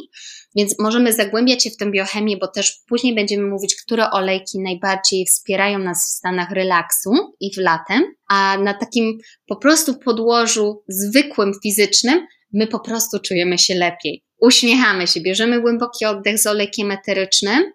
więc 0.57 0.79
możemy 0.79 1.13
zagłębiać 1.13 1.65
się 1.65 1.71
w 1.71 1.77
tę 1.77 1.91
biochemię, 1.91 2.37
bo 2.37 2.49
też 2.49 2.83
później 2.89 3.15
będziemy 3.15 3.49
mówić, 3.49 3.77
które 3.77 4.11
olejki 4.11 4.59
najbardziej 4.59 5.27
wspierają 5.27 5.79
nas 5.79 6.07
w 6.07 6.17
stanach 6.17 6.51
relaksu 6.51 7.11
i 7.41 7.55
w 7.55 7.59
latem, 7.59 8.03
a 8.29 8.59
na 8.59 8.75
takim 8.75 9.19
po 9.47 9.57
prostu 9.57 9.99
podłożu 9.99 10.83
zwykłym, 10.89 11.53
fizycznym 11.63 12.27
my 12.53 12.67
po 12.67 12.81
prostu 12.81 13.19
czujemy 13.19 13.59
się 13.59 13.75
lepiej. 13.75 14.25
Uśmiechamy 14.41 15.07
się, 15.07 15.21
bierzemy 15.21 15.61
głęboki 15.61 16.05
oddech 16.05 16.39
z 16.39 16.47
olejkiem 16.47 16.91
eterycznym 16.91 17.73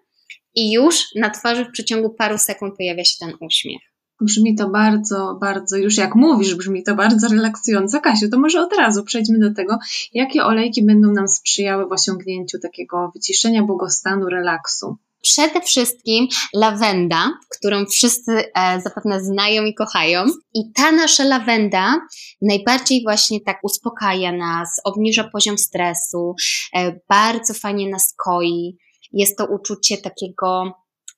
i 0.54 0.72
już 0.72 1.04
na 1.16 1.30
twarzy 1.30 1.64
w 1.64 1.70
przeciągu 1.70 2.10
paru 2.10 2.38
sekund 2.38 2.76
pojawia 2.76 3.04
się 3.04 3.16
ten 3.20 3.32
uśmiech. 3.40 3.80
Brzmi 4.20 4.56
to 4.56 4.70
bardzo, 4.70 5.38
bardzo, 5.40 5.76
już 5.76 5.96
jak 5.96 6.14
mówisz, 6.14 6.54
brzmi 6.54 6.82
to 6.82 6.94
bardzo 6.94 7.28
relaksująco. 7.28 8.00
Kasiu, 8.00 8.28
to 8.30 8.38
może 8.38 8.60
od 8.60 8.72
razu 8.76 9.04
przejdźmy 9.04 9.38
do 9.38 9.54
tego, 9.54 9.78
jakie 10.12 10.44
olejki 10.44 10.84
będą 10.84 11.12
nam 11.12 11.28
sprzyjały 11.28 11.86
w 11.86 11.92
osiągnięciu 11.92 12.58
takiego 12.58 13.10
wyciszenia, 13.14 13.62
błogostanu, 13.62 14.26
relaksu. 14.26 14.96
Przede 15.24 15.60
wszystkim 15.60 16.26
lawenda, 16.54 17.30
którą 17.58 17.86
wszyscy 17.86 18.32
e, 18.32 18.80
zapewne 18.80 19.24
znają 19.24 19.64
i 19.64 19.74
kochają. 19.74 20.24
I 20.54 20.72
ta 20.74 20.92
nasza 20.92 21.24
lawenda 21.24 21.94
najbardziej 22.42 23.02
właśnie 23.02 23.40
tak 23.40 23.58
uspokaja 23.62 24.32
nas, 24.32 24.68
obniża 24.84 25.30
poziom 25.32 25.58
stresu, 25.58 26.34
e, 26.76 27.00
bardzo 27.08 27.54
fajnie 27.54 27.90
nas 27.90 28.14
koi. 28.24 28.76
Jest 29.12 29.38
to 29.38 29.46
uczucie 29.46 29.98
takiego 29.98 30.72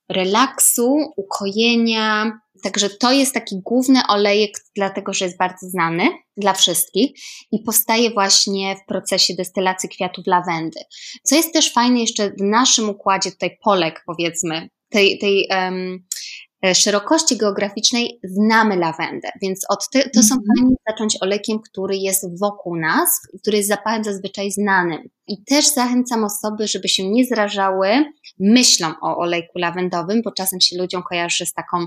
relaksu, 0.08 0.96
ukojenia. 1.16 2.40
Także 2.62 2.90
to 2.90 3.12
jest 3.12 3.34
taki 3.34 3.60
główny 3.64 4.00
olejek, 4.08 4.50
dlatego 4.76 5.12
że 5.12 5.24
jest 5.24 5.38
bardzo 5.38 5.66
znany 5.66 6.08
dla 6.36 6.52
wszystkich 6.52 7.10
i 7.52 7.58
powstaje 7.58 8.10
właśnie 8.10 8.76
w 8.76 8.86
procesie 8.88 9.34
destylacji 9.34 9.88
kwiatów 9.88 10.26
lawendy. 10.26 10.80
Co 11.22 11.36
jest 11.36 11.52
też 11.52 11.72
fajne 11.72 12.00
jeszcze 12.00 12.30
w 12.30 12.42
naszym 12.42 12.90
układzie 12.90 13.30
tutaj 13.30 13.58
polek, 13.64 14.02
powiedzmy, 14.06 14.68
tej, 14.88 15.18
tej 15.18 15.48
um, 15.50 16.04
szerokości 16.74 17.36
geograficznej 17.36 18.20
znamy 18.24 18.76
lawendę, 18.76 19.28
więc 19.42 19.66
od 19.68 19.90
ty, 19.92 20.10
to 20.14 20.22
są 20.22 20.34
mhm. 20.34 20.42
fajnie 20.58 20.76
zacząć 20.88 21.22
olekiem, 21.22 21.58
który 21.70 21.96
jest 21.96 22.38
wokół 22.40 22.76
nas, 22.76 23.20
który 23.42 23.56
jest 23.56 23.68
zapachem 23.68 24.04
zazwyczaj 24.04 24.50
znanym. 24.50 25.08
I 25.28 25.44
też 25.44 25.74
zachęcam 25.74 26.24
osoby, 26.24 26.66
żeby 26.66 26.88
się 26.88 27.10
nie 27.10 27.24
zrażały 27.24 27.88
myślą 28.40 28.88
o 29.02 29.16
olejku 29.16 29.58
lawendowym, 29.58 30.22
bo 30.24 30.32
czasem 30.32 30.60
się 30.60 30.78
ludziom 30.78 31.02
kojarzy 31.02 31.46
z 31.46 31.52
taką 31.52 31.86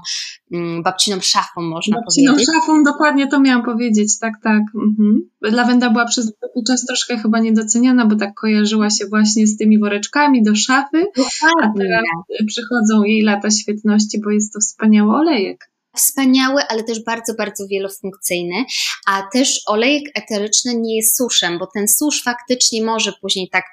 mm, 0.53 0.83
babciną 0.83 1.21
szafą, 1.21 1.61
można 1.61 1.97
babciną 1.97 2.31
powiedzieć. 2.31 2.47
Babciną 2.47 2.61
szafą, 2.61 2.83
dokładnie 2.83 3.27
to 3.27 3.39
miałam 3.39 3.65
powiedzieć, 3.65 4.19
tak, 4.19 4.33
tak. 4.43 4.61
Mhm. 4.75 5.29
Lawenda 5.41 5.89
była 5.89 6.05
przez 6.05 6.25
długi 6.25 6.67
czas 6.67 6.85
troszkę 6.85 7.17
chyba 7.17 7.39
niedoceniana, 7.39 8.05
bo 8.05 8.15
tak 8.15 8.33
kojarzyła 8.33 8.89
się 8.89 9.05
właśnie 9.09 9.47
z 9.47 9.57
tymi 9.57 9.79
woreczkami 9.79 10.43
do 10.43 10.55
szafy, 10.55 11.05
Dokładnie. 11.15 11.63
a 11.63 11.77
teraz 11.77 12.47
przychodzą 12.47 13.03
jej 13.03 13.21
lata 13.21 13.49
świetności, 13.51 14.21
bo 14.23 14.31
jest 14.31 14.53
to 14.53 14.59
wspaniały 14.59 15.15
olejek. 15.15 15.69
Wspaniały, 15.99 16.61
ale 16.69 16.83
też 16.83 17.03
bardzo, 17.03 17.33
bardzo 17.33 17.67
wielofunkcyjny, 17.67 18.65
a 19.07 19.23
też 19.33 19.61
olejek 19.65 20.03
eteryczny 20.15 20.75
nie 20.75 20.95
jest 20.95 21.17
suszem, 21.17 21.59
bo 21.59 21.67
ten 21.73 21.87
susz 21.87 22.23
faktycznie 22.23 22.83
może 22.83 23.13
później 23.21 23.49
tak 23.49 23.65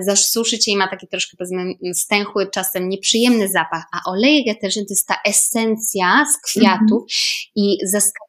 zasuszyć 0.00 0.68
i 0.68 0.76
ma 0.76 0.88
taki 0.88 1.08
troszkę 1.08 1.36
powiedzmy 1.36 1.74
stęchły, 1.94 2.50
czasem 2.50 2.88
nieprzyjemny 2.88 3.48
zapach, 3.48 3.84
a 3.92 4.10
olejek 4.10 4.56
eteryczny 4.56 4.82
to 4.82 4.94
jest 4.94 5.06
ta 5.06 5.16
esencja 5.26 6.24
z 6.32 6.50
kwiatów 6.50 7.02
mm 7.02 7.06
-hmm. 7.06 7.50
i 7.56 7.78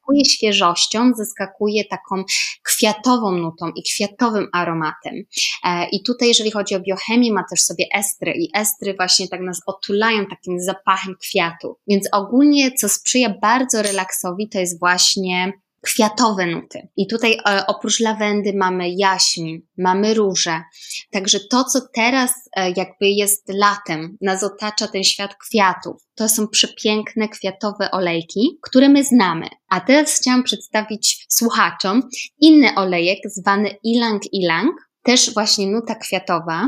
zaskakuje 0.03 0.25
świeżością, 0.25 1.11
zaskakuje 1.17 1.85
taką 1.85 2.23
kwiatową 2.63 3.31
nutą 3.31 3.71
i 3.75 3.83
kwiatowym 3.83 4.47
aromatem. 4.53 5.15
E, 5.63 5.89
I 5.89 6.03
tutaj, 6.03 6.27
jeżeli 6.27 6.51
chodzi 6.51 6.75
o 6.75 6.79
biochemię, 6.79 7.33
ma 7.33 7.43
też 7.49 7.61
sobie 7.61 7.85
estry 7.95 8.33
i 8.33 8.49
estry 8.53 8.93
właśnie 8.93 9.27
tak 9.27 9.41
nas 9.41 9.59
otulają 9.65 10.25
takim 10.25 10.59
zapachem 10.59 11.15
kwiatu. 11.21 11.77
Więc 11.87 12.07
ogólnie, 12.11 12.71
co 12.71 12.89
sprzyja 12.89 13.33
bardzo 13.41 13.81
relaksowi, 13.81 14.49
to 14.49 14.59
jest 14.59 14.79
właśnie 14.79 15.53
kwiatowe 15.83 16.45
nuty. 16.45 16.87
I 16.97 17.07
tutaj 17.07 17.37
e, 17.45 17.67
oprócz 17.67 17.99
lawendy 17.99 18.53
mamy 18.55 18.89
jaśmin, 18.89 19.61
mamy 19.77 20.13
róże. 20.13 20.61
Także 21.11 21.39
to, 21.39 21.63
co 21.63 21.79
teraz 21.95 22.31
e, 22.55 22.69
jakby 22.69 23.07
jest 23.07 23.49
latem, 23.49 24.17
nas 24.21 24.43
otacza 24.43 24.87
ten 24.87 25.03
świat 25.03 25.35
kwiatów. 25.35 25.95
To 26.15 26.29
są 26.29 26.47
przepiękne 26.47 27.29
kwiatowe 27.29 27.91
olejki, 27.91 28.59
które 28.61 28.89
my 28.89 29.03
znamy. 29.03 29.47
A 29.69 29.81
teraz 29.81 30.19
chciałam 30.19 30.43
przedstawić 30.43 31.25
słuchaczom 31.29 32.09
inny 32.39 32.75
olejek 32.75 33.19
zwany 33.25 33.69
ilang 33.83 34.21
ilang. 34.33 34.71
Też 35.03 35.33
właśnie 35.33 35.67
nuta 35.67 35.95
kwiatowa. 35.95 36.67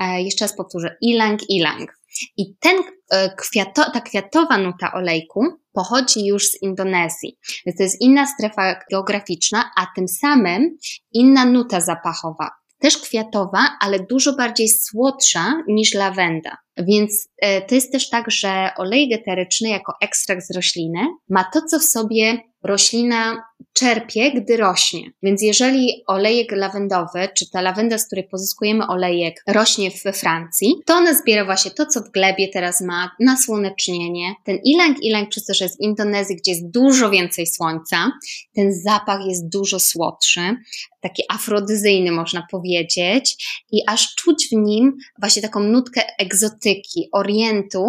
E, 0.00 0.22
jeszcze 0.22 0.44
raz 0.44 0.56
powtórzę, 0.56 0.96
ilang 1.00 1.50
ilang. 1.50 1.96
I 2.36 2.56
ten 2.60 2.76
e, 3.10 3.34
kwiato, 3.36 3.90
ta 3.90 4.00
kwiatowa 4.00 4.58
nuta 4.58 4.92
olejku 4.92 5.44
pochodzi 5.72 6.26
już 6.26 6.48
z 6.48 6.62
Indonezji. 6.62 7.38
Więc 7.66 7.78
to 7.78 7.82
jest 7.82 8.00
inna 8.00 8.26
strefa 8.26 8.80
geograficzna, 8.90 9.70
a 9.76 9.86
tym 9.96 10.08
samym 10.08 10.76
inna 11.12 11.44
nuta 11.44 11.80
zapachowa. 11.80 12.50
Też 12.78 12.98
kwiatowa, 12.98 13.76
ale 13.80 14.00
dużo 14.00 14.36
bardziej 14.36 14.68
słodsza 14.68 15.62
niż 15.68 15.94
lawenda. 15.94 16.56
Więc 16.76 17.28
e, 17.38 17.62
to 17.62 17.74
jest 17.74 17.92
też 17.92 18.08
tak, 18.08 18.30
że 18.30 18.70
olej 18.76 19.12
eteryczny 19.12 19.68
jako 19.68 19.92
ekstrakt 20.00 20.46
z 20.46 20.56
rośliny 20.56 21.00
ma 21.28 21.44
to, 21.52 21.62
co 21.62 21.78
w 21.78 21.84
sobie 21.84 22.38
roślina 22.66 23.42
czerpie, 23.72 24.32
gdy 24.32 24.56
rośnie. 24.56 25.10
Więc 25.22 25.42
jeżeli 25.42 26.02
olejek 26.06 26.52
lawendowy, 26.52 27.28
czy 27.36 27.50
ta 27.50 27.60
lawenda, 27.60 27.98
z 27.98 28.06
której 28.06 28.28
pozyskujemy 28.28 28.86
olejek, 28.86 29.42
rośnie 29.46 29.90
we 30.04 30.12
Francji, 30.12 30.74
to 30.86 30.94
ona 30.94 31.14
zbiera 31.14 31.44
właśnie 31.44 31.70
to, 31.70 31.86
co 31.86 32.00
w 32.00 32.10
glebie 32.10 32.48
teraz 32.48 32.80
ma, 32.80 33.10
nasłonecznienie. 33.20 34.34
Ten 34.44 34.58
ilang 34.64 35.02
ilang, 35.02 35.28
przez 35.28 35.44
to, 35.44 35.54
że 35.54 35.64
jest 35.64 35.76
w 35.76 35.80
Indonezji, 35.80 36.36
gdzie 36.36 36.52
jest 36.52 36.70
dużo 36.70 37.10
więcej 37.10 37.46
słońca, 37.46 38.12
ten 38.54 38.72
zapach 38.82 39.26
jest 39.26 39.48
dużo 39.48 39.80
słodszy, 39.80 40.56
taki 41.00 41.22
afrodyzyjny 41.28 42.12
można 42.12 42.46
powiedzieć 42.50 43.36
i 43.72 43.82
aż 43.86 44.14
czuć 44.14 44.48
w 44.48 44.52
nim 44.52 44.96
właśnie 45.20 45.42
taką 45.42 45.60
nutkę 45.60 46.02
egzotyki, 46.18 47.08
orientu, 47.12 47.86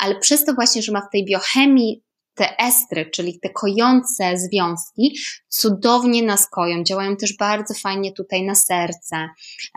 ale 0.00 0.20
przez 0.20 0.44
to 0.44 0.54
właśnie, 0.54 0.82
że 0.82 0.92
ma 0.92 1.00
w 1.00 1.10
tej 1.12 1.24
biochemii 1.24 2.02
te 2.36 2.58
estry, 2.58 3.10
czyli 3.10 3.40
te 3.40 3.50
kojące 3.50 4.38
związki, 4.38 5.18
cudownie 5.48 6.22
nas 6.22 6.50
koją, 6.50 6.84
działają 6.84 7.16
też 7.16 7.36
bardzo 7.36 7.74
fajnie 7.74 8.12
tutaj 8.12 8.42
na 8.42 8.54
serce. 8.54 9.28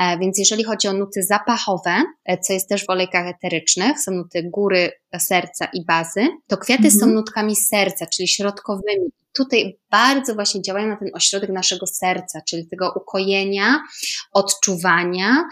E, 0.02 0.20
więc 0.20 0.40
jeżeli 0.40 0.64
chodzi 0.64 0.88
o 0.88 0.94
nuty 0.94 1.24
zapachowe, 1.24 2.04
e, 2.26 2.38
co 2.38 2.54
jest 2.54 2.70
też 2.70 2.86
w 2.86 2.90
olejkach 2.90 3.28
eterycznych, 3.28 4.00
są 4.00 4.12
nuty 4.12 4.50
góry, 4.54 4.92
serca 5.20 5.68
i 5.74 5.86
bazy, 5.86 6.28
to 6.48 6.58
kwiaty 6.58 6.84
mhm. 6.84 7.00
są 7.00 7.08
nutkami 7.08 7.56
serca, 7.56 8.06
czyli 8.06 8.28
środkowymi. 8.28 9.10
Tutaj 9.34 9.80
bardzo 9.92 10.36
właśnie 10.36 10.62
działają 10.62 10.88
na 10.88 10.98
ten 10.98 11.10
ośrodek 11.14 11.50
naszego 11.50 11.88
serca, 11.88 12.42
czyli 12.50 12.68
tego 12.68 12.94
ukojenia, 12.96 13.80
odczuwania, 14.32 15.44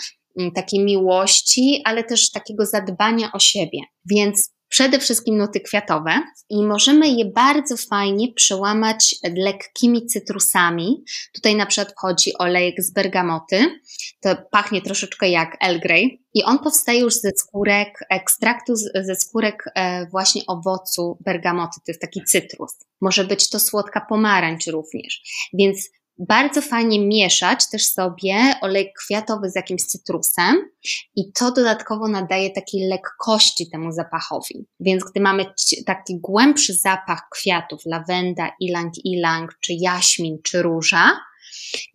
takiej 0.56 0.86
miłości, 0.86 1.82
ale 1.86 2.04
też 2.04 2.32
takiego 2.32 2.66
zadbania 2.66 3.32
o 3.34 3.40
siebie. 3.40 3.80
Więc 4.06 4.57
przede 4.70 5.00
wszystkim 5.00 5.38
nuty 5.38 5.60
kwiatowe 5.60 6.22
i 6.50 6.64
możemy 6.64 7.10
je 7.10 7.26
bardzo 7.26 7.78
fajnie 7.78 8.34
przełamać 8.34 9.16
lekkimi 9.38 10.06
cytrusami. 10.06 11.04
Tutaj 11.34 11.56
na 11.56 11.66
przykład 11.66 11.92
wchodzi 11.92 12.38
olejek 12.40 12.82
z 12.82 12.94
bergamoty, 12.94 13.80
to 14.22 14.36
pachnie 14.52 14.82
troszeczkę 14.82 15.30
jak 15.30 15.58
Earl 15.64 15.80
Grey 15.80 16.24
i 16.34 16.44
on 16.44 16.60
powstaje 16.60 17.00
już 17.00 17.14
ze 17.14 17.32
skórek, 17.38 18.00
ekstraktu 18.10 18.76
ze 18.96 19.16
skórek 19.16 19.64
e, 19.76 20.06
właśnie 20.10 20.42
owocu 20.48 21.18
bergamoty, 21.26 21.80
to 21.86 21.92
jest 21.92 22.02
taki 22.02 22.24
cytrus. 22.24 22.72
Może 23.02 23.24
być 23.24 23.50
to 23.50 23.60
słodka 23.60 24.06
pomarańcz 24.10 24.68
również, 24.68 25.22
więc 25.54 25.90
bardzo 26.20 26.62
fajnie 26.62 27.08
mieszać 27.08 27.70
też 27.70 27.86
sobie 27.86 28.36
olej 28.62 28.94
kwiatowy 28.94 29.50
z 29.50 29.56
jakimś 29.56 29.82
cytrusem 29.82 30.70
i 31.16 31.32
to 31.32 31.52
dodatkowo 31.52 32.08
nadaje 32.08 32.50
takiej 32.50 32.88
lekkości 32.88 33.70
temu 33.70 33.92
zapachowi. 33.92 34.66
Więc 34.80 35.04
gdy 35.04 35.22
mamy 35.22 35.46
taki 35.86 36.20
głębszy 36.20 36.74
zapach 36.74 37.22
kwiatów, 37.32 37.82
lawenda, 37.86 38.52
ilang 38.60 38.94
ilang, 39.06 39.58
czy 39.62 39.74
jaśmin, 39.74 40.38
czy 40.44 40.62
róża 40.62 41.20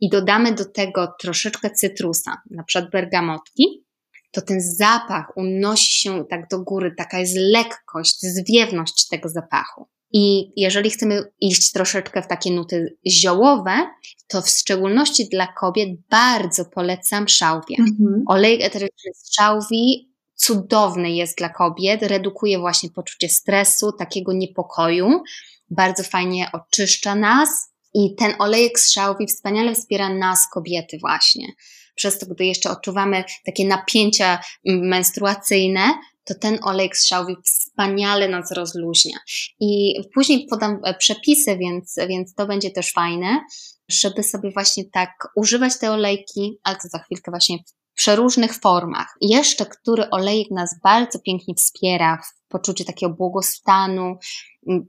i 0.00 0.08
dodamy 0.08 0.54
do 0.54 0.64
tego 0.64 1.14
troszeczkę 1.20 1.70
cytrusa, 1.70 2.36
na 2.50 2.64
przykład 2.64 2.90
bergamotki, 2.90 3.84
to 4.30 4.42
ten 4.42 4.60
zapach 4.60 5.36
unosi 5.36 6.00
się 6.00 6.24
tak 6.30 6.48
do 6.48 6.60
góry, 6.60 6.94
taka 6.98 7.18
jest 7.18 7.36
lekkość, 7.36 8.20
zwiewność 8.20 9.08
tego 9.08 9.28
zapachu. 9.28 9.88
I 10.12 10.52
jeżeli 10.56 10.90
chcemy 10.90 11.32
iść 11.40 11.72
troszeczkę 11.72 12.22
w 12.22 12.26
takie 12.26 12.50
nuty 12.50 12.96
ziołowe, 13.08 13.90
to 14.28 14.42
w 14.42 14.48
szczególności 14.48 15.28
dla 15.28 15.46
kobiet 15.46 15.88
bardzo 16.10 16.64
polecam 16.64 17.28
szałwię. 17.28 17.76
Mhm. 17.78 18.22
Olej 18.26 18.62
eteryczny 18.62 19.10
z 19.14 19.34
szałwi 19.34 20.12
cudowny 20.34 21.10
jest 21.10 21.38
dla 21.38 21.48
kobiet, 21.48 22.02
redukuje 22.02 22.58
właśnie 22.58 22.90
poczucie 22.90 23.28
stresu, 23.28 23.92
takiego 23.92 24.32
niepokoju, 24.32 25.22
bardzo 25.70 26.02
fajnie 26.02 26.50
oczyszcza 26.52 27.14
nas 27.14 27.48
i 27.94 28.14
ten 28.14 28.34
olejek 28.38 28.80
z 28.80 28.92
szałwi 28.92 29.26
wspaniale 29.26 29.74
wspiera 29.74 30.14
nas, 30.14 30.48
kobiety 30.52 30.98
właśnie. 31.00 31.46
Przez 31.94 32.18
to, 32.18 32.26
gdy 32.26 32.44
jeszcze 32.44 32.70
odczuwamy 32.70 33.24
takie 33.46 33.66
napięcia 33.66 34.40
menstruacyjne, 34.64 35.94
to 36.24 36.34
ten 36.34 36.58
olej 36.62 36.90
z 36.94 37.06
szałwi 37.06 37.36
wspaniale 37.44 38.28
nas 38.28 38.52
rozluźnia. 38.52 39.18
I 39.60 39.94
później 40.14 40.46
podam 40.50 40.80
e, 40.84 40.94
przepisy, 40.94 41.56
więc, 41.56 41.96
więc 42.08 42.34
to 42.34 42.46
będzie 42.46 42.70
też 42.70 42.92
fajne, 42.92 43.40
żeby 43.88 44.22
sobie 44.22 44.50
właśnie 44.50 44.84
tak 44.92 45.10
używać 45.36 45.78
te 45.78 45.90
olejki, 45.90 46.58
ale 46.62 46.76
to 46.76 46.88
za 46.88 46.98
chwilkę 46.98 47.30
właśnie 47.30 47.58
w 47.58 47.94
przeróżnych 47.94 48.54
formach. 48.54 49.14
Jeszcze, 49.20 49.66
który 49.66 50.10
olejek 50.10 50.50
nas 50.50 50.80
bardzo 50.82 51.18
pięknie 51.18 51.54
wspiera 51.54 52.18
w 52.22 52.48
poczuciu 52.48 52.84
takiego 52.84 53.14
błogostanu, 53.14 54.16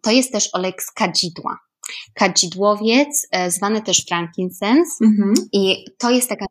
to 0.01 0.11
jest 0.11 0.31
też 0.31 0.49
olejek 0.53 0.83
z 0.83 0.91
kadzidła. 0.91 1.59
Kadzidłowiec, 2.13 3.27
e, 3.31 3.51
zwany 3.51 3.81
też 3.81 4.05
frankincense 4.05 5.05
mhm. 5.05 5.33
i 5.51 5.85
to 5.99 6.11
jest 6.11 6.29
taka 6.29 6.45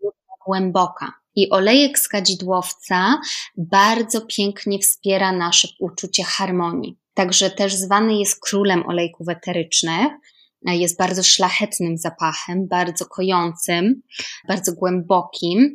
głęboka. 0.47 1.22
I 1.35 1.51
olejek 1.51 1.99
z 1.99 2.09
kadzidłowca 2.09 3.21
bardzo 3.57 4.21
pięknie 4.21 4.79
wspiera 4.79 5.33
nasze 5.33 5.69
uczucie 5.81 6.25
harmonii. 6.25 6.99
Także 7.15 7.51
też 7.51 7.75
zwany 7.75 8.19
jest 8.19 8.41
królem 8.41 8.87
olejków 8.87 9.29
eterycznych. 9.29 10.09
Jest 10.65 10.99
bardzo 10.99 11.23
szlachetnym 11.23 11.99
zapachem, 11.99 12.69
bardzo 12.69 13.07
kojącym, 13.07 14.03
bardzo 14.49 14.73
głębokim. 14.73 15.75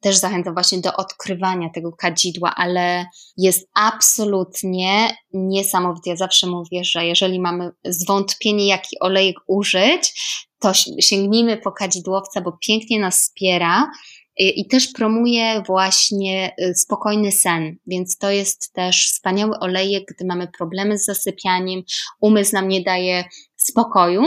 Też 0.00 0.16
zachęcam 0.16 0.54
właśnie 0.54 0.80
do 0.80 0.96
odkrywania 0.96 1.70
tego 1.74 1.92
kadzidła, 1.92 2.54
ale 2.54 3.06
jest 3.36 3.68
absolutnie 3.74 5.16
niesamowity. 5.32 6.10
Ja 6.10 6.16
zawsze 6.16 6.46
mówię, 6.46 6.84
że 6.84 7.06
jeżeli 7.06 7.40
mamy 7.40 7.70
zwątpienie, 7.84 8.66
jaki 8.66 9.00
olejek 9.00 9.36
użyć, 9.46 10.22
to 10.60 10.72
sięgnijmy 11.00 11.56
po 11.56 11.72
kadzidłowca, 11.72 12.40
bo 12.40 12.58
pięknie 12.66 13.00
nas 13.00 13.20
wspiera 13.20 13.90
i 14.38 14.68
też 14.68 14.88
promuje 14.88 15.62
właśnie 15.66 16.54
y, 16.60 16.74
spokojny 16.74 17.32
sen, 17.32 17.76
więc 17.86 18.18
to 18.18 18.30
jest 18.30 18.72
też 18.72 19.06
wspaniały 19.06 19.58
olejek, 19.58 20.04
gdy 20.14 20.26
mamy 20.26 20.48
problemy 20.58 20.98
z 20.98 21.04
zasypianiem, 21.04 21.82
umysł 22.20 22.54
nam 22.54 22.68
nie 22.68 22.82
daje 22.82 23.24
spokoju, 23.56 24.22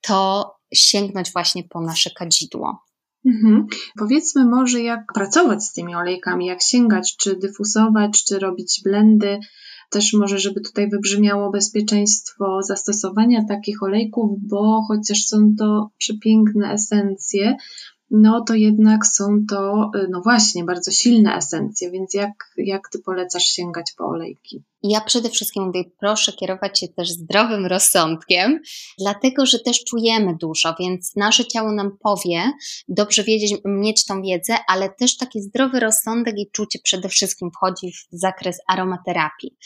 to 0.00 0.50
sięgnąć 0.74 1.32
właśnie 1.32 1.64
po 1.64 1.80
nasze 1.80 2.10
kadzidło. 2.10 2.86
Mhm. 3.26 3.66
Powiedzmy 3.98 4.44
może, 4.44 4.82
jak 4.82 5.00
pracować 5.14 5.64
z 5.64 5.72
tymi 5.72 5.94
olejkami, 5.94 6.46
jak 6.46 6.62
sięgać, 6.62 7.16
czy 7.16 7.36
dyfusować, 7.36 8.24
czy 8.24 8.38
robić 8.38 8.80
blendy. 8.84 9.38
Też 9.90 10.12
może, 10.12 10.38
żeby 10.38 10.60
tutaj 10.60 10.90
wybrzmiało 10.90 11.50
bezpieczeństwo 11.50 12.62
zastosowania 12.62 13.44
takich 13.48 13.82
olejków, 13.82 14.38
bo 14.42 14.82
chociaż 14.88 15.24
są 15.24 15.54
to 15.58 15.90
przepiękne 15.98 16.72
esencje, 16.72 17.56
no 18.10 18.40
to 18.40 18.54
jednak 18.54 19.06
są 19.06 19.46
to, 19.48 19.90
y, 19.96 20.08
no 20.10 20.20
właśnie, 20.20 20.64
bardzo 20.64 20.90
silne 20.90 21.36
esencje, 21.36 21.90
więc 21.90 22.14
jak, 22.14 22.52
jak 22.56 22.88
ty 22.88 22.98
polecasz 22.98 23.44
sięgać 23.44 23.92
po 23.98 24.04
olejki? 24.04 24.62
Ja 24.82 25.00
przede 25.00 25.30
wszystkim 25.30 25.64
mówię, 25.64 25.84
proszę 26.00 26.32
kierować 26.32 26.80
się 26.80 26.88
też 26.88 27.10
zdrowym 27.10 27.66
rozsądkiem, 27.66 28.60
dlatego 28.98 29.46
że 29.46 29.58
też 29.58 29.84
czujemy 29.84 30.36
dużo, 30.40 30.74
więc 30.80 31.16
nasze 31.16 31.44
ciało 31.44 31.72
nam 31.72 31.98
powie, 32.00 32.52
dobrze 32.88 33.24
wiedzieć, 33.24 33.54
mieć 33.64 34.04
tą 34.04 34.22
wiedzę, 34.22 34.56
ale 34.68 34.90
też 34.90 35.16
taki 35.16 35.42
zdrowy 35.42 35.80
rozsądek 35.80 36.38
i 36.38 36.50
czucie 36.52 36.78
przede 36.82 37.08
wszystkim 37.08 37.50
wchodzi 37.50 37.92
w 37.92 38.06
zakres 38.12 38.58
aromaterapii. 38.68 39.56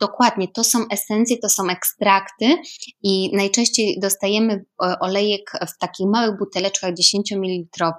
Dokładnie, 0.00 0.48
to 0.48 0.64
są 0.64 0.78
esencje, 0.90 1.38
to 1.38 1.48
są 1.48 1.70
ekstrakty 1.70 2.56
i 3.02 3.36
najczęściej 3.36 3.98
dostajemy 4.00 4.52
e, 4.54 4.98
olejek 5.00 5.52
w 5.74 5.78
takich 5.78 6.06
małych 6.06 6.38
buteleczkach 6.38 6.94
10 6.94 7.32
ml, 7.32 7.92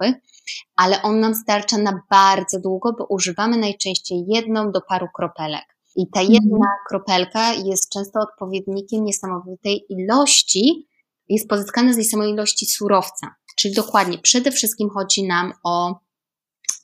ale 0.76 1.02
on 1.02 1.20
nam 1.20 1.34
starcza 1.34 1.78
na 1.78 2.00
bardzo 2.10 2.60
długo, 2.60 2.92
bo 2.98 3.06
używamy 3.10 3.56
najczęściej 3.56 4.24
jedną 4.28 4.72
do 4.72 4.80
paru 4.88 5.06
kropelek. 5.16 5.77
I 5.98 6.06
ta 6.14 6.22
jedna 6.22 6.56
mhm. 6.56 6.70
kropelka 6.88 7.52
jest 7.52 7.92
często 7.92 8.20
odpowiednikiem 8.20 9.04
niesamowitej 9.04 9.84
ilości, 9.88 10.88
jest 11.28 11.48
pozyskana 11.48 11.92
z 11.92 11.96
tej 11.96 12.04
samej 12.04 12.32
ilości 12.32 12.66
surowca. 12.66 13.34
Czyli 13.56 13.74
dokładnie, 13.74 14.18
przede 14.18 14.52
wszystkim 14.52 14.90
chodzi 14.90 15.26
nam 15.26 15.52
o 15.64 16.00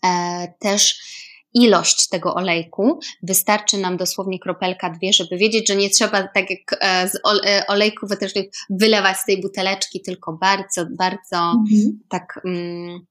e, 0.06 0.54
też 0.61 1.00
ilość 1.54 2.09
tego 2.09 2.35
olejku. 2.35 2.99
Wystarczy 3.23 3.78
nam 3.78 3.97
dosłownie 3.97 4.38
kropelka, 4.38 4.90
dwie, 4.90 5.12
żeby 5.12 5.37
wiedzieć, 5.37 5.68
że 5.68 5.76
nie 5.76 5.90
trzeba 5.90 6.28
tak 6.28 6.50
jak 6.50 6.78
e, 6.80 7.09
z 7.09 7.14
e, 7.47 7.66
olejków 7.66 8.11
wylewać 8.71 9.16
z 9.16 9.25
tej 9.25 9.40
buteleczki, 9.40 10.02
tylko 10.02 10.33
bardzo, 10.33 10.87
bardzo 10.99 11.37
mhm. 11.37 12.00
tak. 12.09 12.40
Mm, 12.44 13.06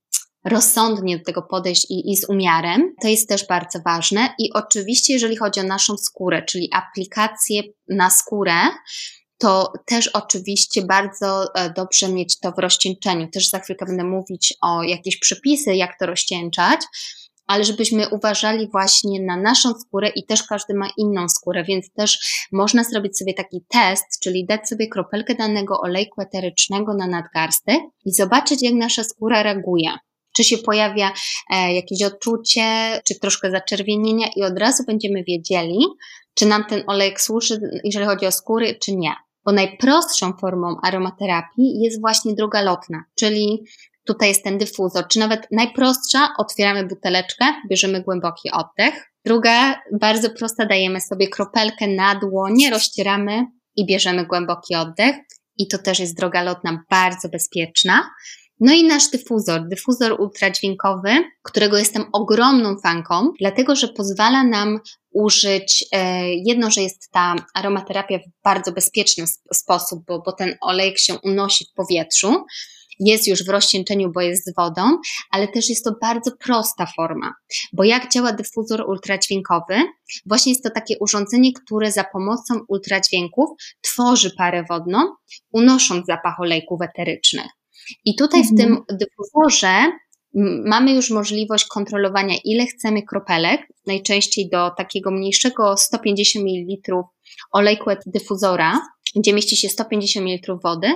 rozsądnie 0.46 1.18
do 1.18 1.24
tego 1.24 1.42
podejść 1.42 1.86
i, 1.90 2.12
i 2.12 2.18
z 2.18 2.30
umiarem. 2.30 2.96
To 3.02 3.08
jest 3.08 3.30
też 3.30 3.48
bardzo 3.48 3.80
ważne. 3.86 4.30
I 4.40 4.54
oczywiście, 4.54 5.14
jeżeli 5.14 5.38
chodzi 5.38 5.60
o 5.60 5.64
naszą 5.64 5.98
skórę, 5.98 6.44
czyli 6.50 6.70
aplikację 6.74 7.62
na 7.90 8.10
skórę, 8.10 8.54
to 9.38 9.74
też 9.86 10.08
oczywiście 10.08 10.82
bardzo 10.82 11.56
e, 11.56 11.74
dobrze 11.74 12.10
mieć 12.10 12.40
to 12.40 12.52
w 12.52 12.60
rozcieńczeniu. 12.60 13.28
Też 13.28 13.50
za 13.50 13.60
chwilkę 13.60 13.86
będę 13.86 14.04
mówić 14.04 14.54
o 14.62 14.84
jakieś 14.84 15.20
przepisy, 15.20 15.76
jak 15.76 16.00
to 16.00 16.06
rozcieńczać, 16.06 16.82
ale 17.48 17.64
żebyśmy 17.64 18.10
uważali 18.10 18.70
właśnie 18.72 19.22
na 19.22 19.38
naszą 19.38 19.74
skórę 19.74 20.10
i 20.16 20.26
też 20.26 20.44
każdy 20.44 20.74
ma 20.74 20.90
inną 20.98 21.30
skórę, 21.30 21.64
więc 21.64 21.92
też 21.94 22.20
można 22.52 22.84
zrobić 22.84 23.18
sobie 23.18 23.34
taki 23.34 23.66
test, 23.70 24.06
czyli 24.24 24.46
dać 24.46 24.70
sobie 24.70 24.88
kropelkę 24.88 25.36
danego 25.36 25.80
olejku 25.82 26.22
eterycznego 26.22 26.94
na 26.94 27.08
nadgarstek 27.08 27.82
i 28.06 28.14
zobaczyć, 28.14 28.64
jak 28.64 28.74
nasza 28.74 29.04
skóra 29.04 29.44
reaguje 29.44 29.90
czy 30.36 30.44
się 30.44 30.58
pojawia 30.58 31.12
e, 31.50 31.74
jakieś 31.74 32.04
odczucie, 32.04 32.64
czy 33.08 33.20
troszkę 33.20 33.52
zaczerwienienia 33.52 34.28
i 34.36 34.44
od 34.44 34.60
razu 34.60 34.84
będziemy 34.88 35.24
wiedzieli, 35.24 35.86
czy 36.34 36.46
nam 36.46 36.66
ten 36.70 36.84
olejek 36.88 37.22
służy, 37.22 37.60
jeżeli 37.84 38.06
chodzi 38.06 38.26
o 38.26 38.32
skóry, 38.32 38.76
czy 38.82 38.96
nie. 38.96 39.14
Bo 39.46 39.52
najprostszą 39.52 40.34
formą 40.42 40.76
aromaterapii 40.84 41.82
jest 41.82 42.02
właśnie 42.02 42.34
droga 42.34 42.62
lotna, 42.62 43.04
czyli 43.16 43.64
tutaj 44.06 44.30
jest 44.30 44.44
ten 44.44 44.58
dyfuzor, 44.58 45.08
czy 45.08 45.20
nawet 45.20 45.48
najprostsza, 45.52 46.30
otwieramy 46.38 46.88
buteleczkę, 46.88 47.46
bierzemy 47.70 48.02
głęboki 48.02 48.52
oddech. 48.52 49.14
Druga, 49.26 49.82
bardzo 50.00 50.30
prosta, 50.30 50.66
dajemy 50.66 51.02
sobie 51.02 51.28
kropelkę 51.28 51.88
na 51.88 52.16
dłonie, 52.16 52.70
rozcieramy 52.70 53.46
i 53.76 53.86
bierzemy 53.86 54.26
głęboki 54.26 54.76
oddech. 54.76 55.16
I 55.58 55.68
to 55.68 55.78
też 55.78 56.00
jest 56.00 56.18
droga 56.18 56.44
lotna 56.44 56.84
bardzo 56.90 57.30
bezpieczna. 57.30 58.10
No 58.66 58.74
i 58.74 58.84
nasz 58.84 59.10
dyfuzor, 59.10 59.68
dyfuzor 59.68 60.22
ultradźwiękowy, 60.22 61.10
którego 61.42 61.78
jestem 61.78 62.06
ogromną 62.14 62.78
fanką, 62.78 63.32
dlatego 63.40 63.76
że 63.76 63.88
pozwala 63.88 64.44
nam 64.44 64.80
użyć, 65.12 65.86
e, 65.92 66.30
jedno, 66.34 66.72
że 66.72 66.82
jest 66.82 67.12
ta 67.12 67.36
aromaterapia 67.54 68.18
w 68.18 68.44
bardzo 68.44 68.72
bezpieczny 68.72 69.26
sposób, 69.54 70.06
bo, 70.08 70.22
bo 70.22 70.32
ten 70.32 70.56
olejek 70.62 71.00
się 71.00 71.20
unosi 71.24 71.66
w 71.66 71.74
powietrzu, 71.74 72.46
jest 73.00 73.28
już 73.28 73.46
w 73.46 73.50
rozcieńczeniu, 73.50 74.12
bo 74.12 74.22
jest 74.22 74.46
z 74.46 74.56
wodą, 74.56 74.98
ale 75.32 75.48
też 75.48 75.70
jest 75.70 75.86
to 75.86 75.92
bardzo 76.02 76.32
prosta 76.40 76.88
forma. 76.96 77.34
Bo 77.74 77.84
jak 77.84 78.12
działa 78.12 78.32
dyfuzor 78.32 78.90
ultradźwiękowy? 78.90 79.76
Właśnie 80.26 80.52
jest 80.52 80.64
to 80.64 80.70
takie 80.70 80.96
urządzenie, 81.00 81.54
które 81.54 81.92
za 81.92 82.04
pomocą 82.04 82.60
ultradźwięków 82.68 83.50
tworzy 83.82 84.32
parę 84.38 84.66
wodną, 84.70 85.00
unosząc 85.52 86.06
zapach 86.06 86.40
olejków 86.40 86.82
eterycznych. 86.82 87.63
I 88.06 88.16
tutaj 88.16 88.40
mhm. 88.40 88.56
w 88.56 88.60
tym 88.60 88.98
dyfuzorze 88.98 89.92
mamy 90.66 90.94
już 90.94 91.10
możliwość 91.10 91.66
kontrolowania, 91.66 92.36
ile 92.44 92.66
chcemy 92.66 93.04
kropelek, 93.04 93.62
najczęściej 93.88 94.50
do 94.50 94.70
takiego 94.78 95.12
mniejszego 95.12 95.78
150 95.78 96.46
ml 96.46 97.04
olejku 97.52 97.90
dyfuzora, 98.06 98.82
gdzie 99.16 99.34
mieści 99.34 99.58
się 99.58 99.70
150 99.70 100.26
ml 100.26 100.60
wody. 100.64 100.88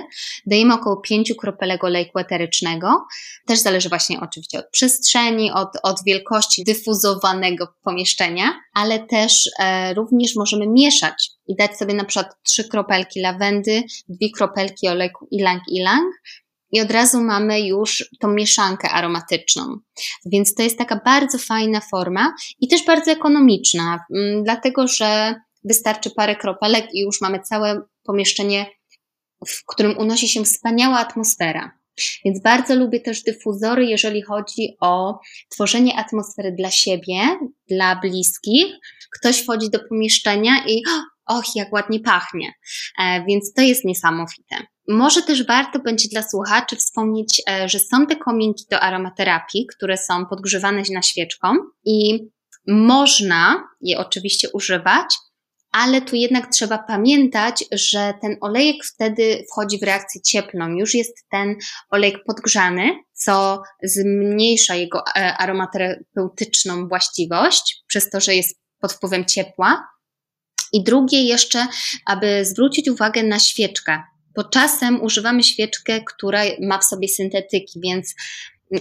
Dajemy 0.46 0.74
około 0.74 0.96
5 0.96 1.32
kropelek 1.38 1.84
olejku 1.84 2.18
eterycznego. 2.18 3.06
Też 3.46 3.58
zależy 3.58 3.88
właśnie 3.88 4.20
oczywiście 4.20 4.58
od 4.58 4.70
przestrzeni, 4.70 5.52
od, 5.52 5.68
od 5.82 6.04
wielkości 6.06 6.64
dyfuzowanego 6.64 7.68
pomieszczenia, 7.82 8.60
ale 8.74 9.06
też 9.06 9.50
e, 9.60 9.94
również 9.94 10.36
możemy 10.36 10.66
mieszać 10.66 11.30
i 11.46 11.56
dać 11.56 11.76
sobie 11.76 11.94
na 11.94 12.04
przykład 12.04 12.34
3 12.42 12.68
kropelki 12.68 13.20
lawendy, 13.20 13.82
2 14.08 14.28
kropelki 14.36 14.88
olejku 14.88 15.28
ilang-ilang 15.32 16.10
i 16.70 16.80
od 16.80 16.90
razu 16.90 17.20
mamy 17.20 17.60
już 17.60 18.04
tą 18.20 18.28
mieszankę 18.28 18.90
aromatyczną. 18.90 19.78
Więc 20.26 20.54
to 20.54 20.62
jest 20.62 20.78
taka 20.78 21.00
bardzo 21.04 21.38
fajna 21.38 21.80
forma 21.80 22.34
i 22.60 22.68
też 22.68 22.84
bardzo 22.84 23.10
ekonomiczna, 23.10 24.04
mm, 24.14 24.44
dlatego 24.44 24.88
że 24.88 25.34
wystarczy 25.64 26.10
parę 26.10 26.36
kropelek 26.36 26.86
i 26.94 27.00
już 27.00 27.20
mamy 27.20 27.40
całe 27.40 27.82
pomieszczenie, 28.04 28.66
w 29.48 29.64
którym 29.66 29.98
unosi 29.98 30.28
się 30.28 30.44
wspaniała 30.44 30.98
atmosfera. 30.98 31.78
Więc 32.24 32.42
bardzo 32.42 32.74
lubię 32.74 33.00
też 33.00 33.22
dyfuzory, 33.22 33.86
jeżeli 33.86 34.22
chodzi 34.22 34.76
o 34.80 35.18
tworzenie 35.50 35.96
atmosfery 35.96 36.52
dla 36.52 36.70
siebie, 36.70 37.18
dla 37.70 37.96
bliskich. 37.96 38.66
Ktoś 39.18 39.42
wchodzi 39.42 39.70
do 39.70 39.78
pomieszczenia 39.88 40.52
i 40.66 40.82
och, 41.34 41.44
jak 41.56 41.72
ładnie 41.72 42.00
pachnie. 42.00 42.52
E, 42.98 43.24
więc 43.28 43.52
to 43.52 43.62
jest 43.62 43.84
niesamowite. 43.84 44.56
Może 44.88 45.22
też 45.22 45.46
warto 45.46 45.78
będzie 45.78 46.08
dla 46.08 46.22
słuchaczy 46.22 46.76
wspomnieć, 46.76 47.42
e, 47.50 47.68
że 47.68 47.78
są 47.78 48.06
te 48.06 48.16
kominki 48.16 48.64
do 48.70 48.80
aromaterapii, 48.80 49.66
które 49.76 49.96
są 49.96 50.26
podgrzewane 50.26 50.82
na 50.94 51.02
świeczką 51.02 51.54
i 51.84 52.28
można 52.66 53.68
je 53.80 53.98
oczywiście 53.98 54.48
używać, 54.52 55.14
ale 55.72 56.00
tu 56.00 56.16
jednak 56.16 56.52
trzeba 56.52 56.78
pamiętać, 56.78 57.64
że 57.72 58.14
ten 58.22 58.36
olejek 58.40 58.76
wtedy 58.94 59.44
wchodzi 59.52 59.78
w 59.78 59.82
reakcję 59.82 60.20
cieplną. 60.22 60.68
Już 60.68 60.94
jest 60.94 61.16
ten 61.30 61.56
olejek 61.90 62.24
podgrzany, 62.26 62.90
co 63.12 63.62
zmniejsza 63.82 64.74
jego 64.74 65.02
e, 65.06 65.36
aromaterapeutyczną 65.36 66.88
właściwość, 66.88 67.82
przez 67.86 68.10
to, 68.10 68.20
że 68.20 68.34
jest 68.34 68.60
pod 68.80 68.92
wpływem 68.92 69.24
ciepła. 69.24 69.88
I 70.72 70.84
drugie 70.84 71.22
jeszcze, 71.22 71.66
aby 72.06 72.44
zwrócić 72.44 72.88
uwagę 72.88 73.22
na 73.22 73.38
świeczkę, 73.38 74.02
bo 74.38 74.44
czasem 74.44 75.02
używamy 75.02 75.42
świeczkę, 75.42 76.00
która 76.06 76.42
ma 76.60 76.78
w 76.78 76.84
sobie 76.84 77.08
syntetyki, 77.08 77.80
więc 77.80 78.14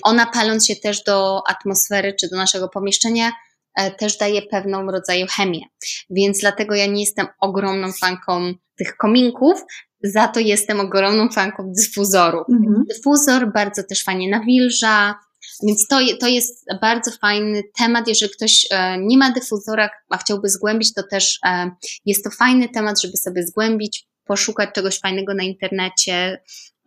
ona 0.04 0.26
paląc 0.26 0.68
się 0.68 0.76
też 0.76 1.04
do 1.04 1.42
atmosfery 1.48 2.14
czy 2.20 2.30
do 2.30 2.38
naszego 2.38 2.70
pomieszczenia, 2.70 3.32
e, 3.78 3.92
też 3.92 4.18
daje 4.18 4.42
pewną 4.42 4.92
rodzaju 4.92 5.26
chemię. 5.30 5.62
Więc 6.10 6.40
dlatego 6.40 6.76
ja 6.76 6.86
nie 6.86 7.02
jestem 7.02 7.28
ogromną 7.40 7.92
fanką 7.92 8.54
tych 8.78 8.98
kominków, 8.98 9.62
za 10.04 10.28
to 10.28 10.40
jestem 10.40 10.80
ogromną 10.80 11.30
fanką 11.30 11.72
dyfuzoru. 11.78 12.44
Mhm. 12.50 12.84
Dyfuzor 12.90 13.54
bardzo 13.54 13.84
też 13.84 14.04
fajnie 14.04 14.30
nawilża, 14.30 15.16
więc 15.64 15.88
to, 15.88 16.00
to 16.20 16.28
jest 16.28 16.66
bardzo 16.82 17.12
fajny 17.12 17.64
temat. 17.80 18.08
Jeżeli 18.08 18.32
ktoś 18.32 18.68
e, 18.72 18.98
nie 18.98 19.18
ma 19.18 19.32
dyfuzora, 19.32 19.90
a 20.10 20.18
chciałby 20.18 20.50
zgłębić, 20.50 20.94
to 20.94 21.04
też 21.12 21.40
e, 21.46 21.72
jest 22.06 22.24
to 22.24 22.30
fajny 22.30 22.70
temat, 22.70 23.02
żeby 23.02 23.18
sobie 23.18 23.44
zgłębić, 23.48 24.08
poszukać 24.28 24.70
czegoś 24.74 25.00
fajnego 25.00 25.34
na 25.34 25.44
internecie, 25.44 26.42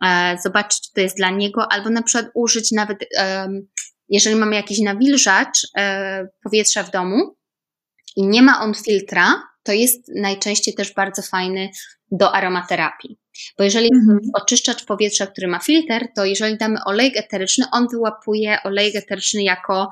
e, 0.05 0.37
zobaczyć, 0.43 0.81
czy 0.81 0.93
to 0.93 1.01
jest 1.01 1.17
dla 1.17 1.29
niego, 1.29 1.71
albo 1.71 1.89
na 1.89 2.01
przykład 2.01 2.31
użyć 2.33 2.71
nawet, 2.71 2.97
jeżeli 4.09 4.35
mamy 4.35 4.55
jakiś 4.55 4.79
nawilżacz 4.79 5.67
powietrza 6.43 6.83
w 6.83 6.91
domu 6.91 7.35
i 8.15 8.27
nie 8.27 8.41
ma 8.41 8.61
on 8.61 8.73
filtra, 8.73 9.43
to 9.63 9.71
jest 9.71 10.11
najczęściej 10.15 10.73
też 10.73 10.93
bardzo 10.93 11.21
fajny 11.21 11.69
do 12.11 12.35
aromaterapii. 12.35 13.19
Bo 13.57 13.63
jeżeli 13.63 13.89
mhm. 13.93 14.19
oczyszczacz 14.33 14.85
powietrza, 14.85 15.27
który 15.27 15.47
ma 15.47 15.59
filtr, 15.59 16.07
to 16.15 16.25
jeżeli 16.25 16.57
damy 16.57 16.77
olejek 16.85 17.17
eteryczny, 17.17 17.65
on 17.71 17.87
wyłapuje 17.91 18.57
olejek 18.63 18.95
eteryczny 18.95 19.43
jako 19.43 19.89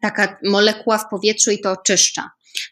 taka 0.00 0.38
molekuła 0.44 0.98
w 0.98 1.08
powietrzu 1.10 1.50
i 1.50 1.60
to 1.60 1.72
oczyszcza. 1.72 2.30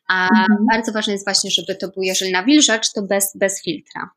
A 0.09 0.23
mhm. 0.23 0.67
bardzo 0.73 0.93
ważne 0.93 1.13
jest 1.13 1.27
właśnie, 1.27 1.51
żeby 1.51 1.75
to 1.75 1.89
był, 1.89 2.03
jeżeli 2.03 2.33
nawilżacz, 2.33 2.93
to 2.93 3.03
bez, 3.03 3.33
bez 3.37 3.63
filtra. 3.63 4.11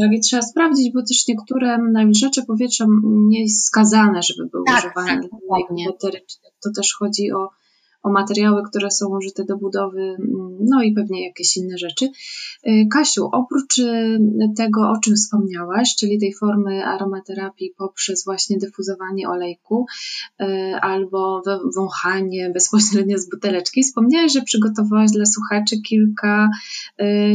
Tak, 0.00 0.12
i 0.12 0.20
trzeba 0.20 0.42
sprawdzić, 0.42 0.92
bo 0.92 1.00
też 1.00 1.28
niektóre 1.28 1.78
nawilżacze 1.78 2.42
powietrza 2.42 2.86
nie 3.04 3.42
jest 3.42 3.64
skazane, 3.64 4.22
żeby 4.22 4.48
były 4.48 4.64
tak, 4.66 4.78
używane 4.78 5.22
tak, 5.22 5.94
eterycznych. 5.94 6.52
To 6.62 6.70
też 6.76 6.94
chodzi 6.98 7.32
o 7.32 7.48
o 8.02 8.10
materiały, 8.10 8.62
które 8.70 8.90
są 8.90 9.16
użyte 9.16 9.44
do 9.44 9.56
budowy, 9.56 10.16
no 10.60 10.82
i 10.82 10.92
pewnie 10.92 11.26
jakieś 11.26 11.56
inne 11.56 11.78
rzeczy. 11.78 12.10
Y, 12.66 12.86
Kasiu, 12.92 13.28
oprócz 13.32 13.78
y, 13.78 14.18
tego, 14.56 14.90
o 14.90 15.00
czym 15.00 15.16
wspomniałaś, 15.16 15.96
czyli 15.96 16.18
tej 16.18 16.34
formy 16.34 16.84
aromaterapii 16.84 17.74
poprzez 17.78 18.24
właśnie 18.24 18.58
dyfuzowanie 18.58 19.28
olejku 19.28 19.86
y, 20.40 20.44
albo 20.80 21.42
wąchanie 21.76 22.50
bezpośrednio 22.50 23.18
z 23.18 23.30
buteleczki, 23.30 23.82
wspomniałaś, 23.82 24.32
że 24.32 24.42
przygotowałaś 24.42 25.10
dla 25.10 25.26
słuchaczy 25.26 25.76
kilka 25.80 26.48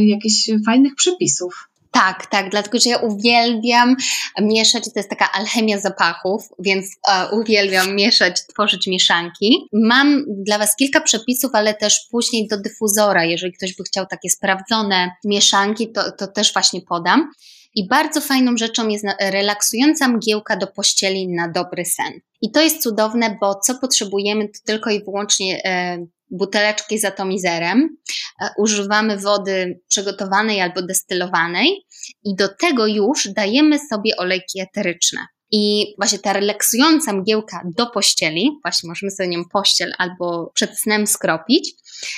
jakichś 0.06 0.50
fajnych 0.66 0.94
przepisów. 0.94 1.68
Tak, 1.94 2.26
tak, 2.26 2.50
dlatego 2.50 2.78
że 2.78 2.90
ja 2.90 2.98
uwielbiam 2.98 3.96
mieszać, 4.40 4.84
to 4.84 4.90
jest 4.96 5.10
taka 5.10 5.32
alchemia 5.32 5.80
zapachów, 5.80 6.48
więc 6.58 6.86
uh, 7.08 7.38
uwielbiam 7.38 7.94
mieszać, 7.96 8.46
tworzyć 8.46 8.86
mieszanki. 8.86 9.68
Mam 9.72 10.24
dla 10.28 10.58
Was 10.58 10.76
kilka 10.76 11.00
przepisów, 11.00 11.50
ale 11.54 11.74
też 11.74 12.08
później 12.10 12.48
do 12.48 12.60
dyfuzora, 12.60 13.24
jeżeli 13.24 13.52
ktoś 13.52 13.76
by 13.76 13.84
chciał 13.84 14.06
takie 14.06 14.30
sprawdzone 14.30 15.10
mieszanki, 15.24 15.92
to, 15.92 16.12
to 16.12 16.26
też 16.26 16.52
właśnie 16.52 16.80
podam. 16.80 17.30
I 17.74 17.88
bardzo 17.88 18.20
fajną 18.20 18.56
rzeczą 18.56 18.88
jest 18.88 19.04
relaksująca 19.20 20.08
mgiełka 20.08 20.56
do 20.56 20.66
pościeli 20.66 21.28
na 21.28 21.48
dobry 21.48 21.84
sen. 21.84 22.12
I 22.42 22.50
to 22.50 22.60
jest 22.60 22.82
cudowne, 22.82 23.36
bo 23.40 23.54
co 23.54 23.74
potrzebujemy, 23.74 24.48
to 24.48 24.58
tylko 24.64 24.90
i 24.90 25.04
wyłącznie 25.04 25.64
e, 25.64 26.06
buteleczki 26.36 26.98
z 26.98 27.04
atomizerem, 27.04 27.96
e, 28.42 28.48
używamy 28.58 29.18
wody 29.18 29.80
przygotowanej 29.88 30.60
albo 30.60 30.82
destylowanej 30.82 31.86
i 32.24 32.34
do 32.34 32.48
tego 32.60 32.86
już 32.86 33.28
dajemy 33.28 33.78
sobie 33.88 34.16
olejki 34.16 34.60
eteryczne. 34.60 35.26
I 35.52 35.94
właśnie 35.98 36.18
ta 36.18 36.32
relaksująca 36.32 37.12
mgiełka 37.12 37.62
do 37.76 37.86
pościeli, 37.86 38.50
właśnie 38.62 38.88
możemy 38.88 39.10
sobie 39.10 39.28
nią 39.28 39.44
pościel 39.52 39.92
albo 39.98 40.50
przed 40.54 40.78
snem 40.78 41.06
skropić, 41.06 41.70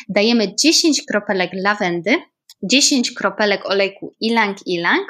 dajemy 0.08 0.54
10 0.54 1.02
kropelek 1.06 1.50
lawendy, 1.54 2.16
10 2.62 3.10
kropelek 3.10 3.66
olejku 3.66 4.14
ilang-ilang 4.20 5.06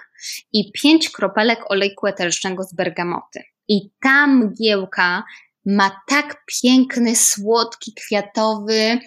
i 0.52 0.72
5 0.72 1.10
kropelek 1.10 1.70
olejku 1.70 2.06
eterycznego 2.06 2.62
z 2.62 2.74
bergamoty. 2.74 3.42
I 3.68 3.90
ta 4.02 4.26
mgiełka 4.26 5.24
ma 5.66 6.00
tak 6.08 6.44
piękny, 6.62 7.16
słodki, 7.16 7.92
kwiatowy 7.94 8.98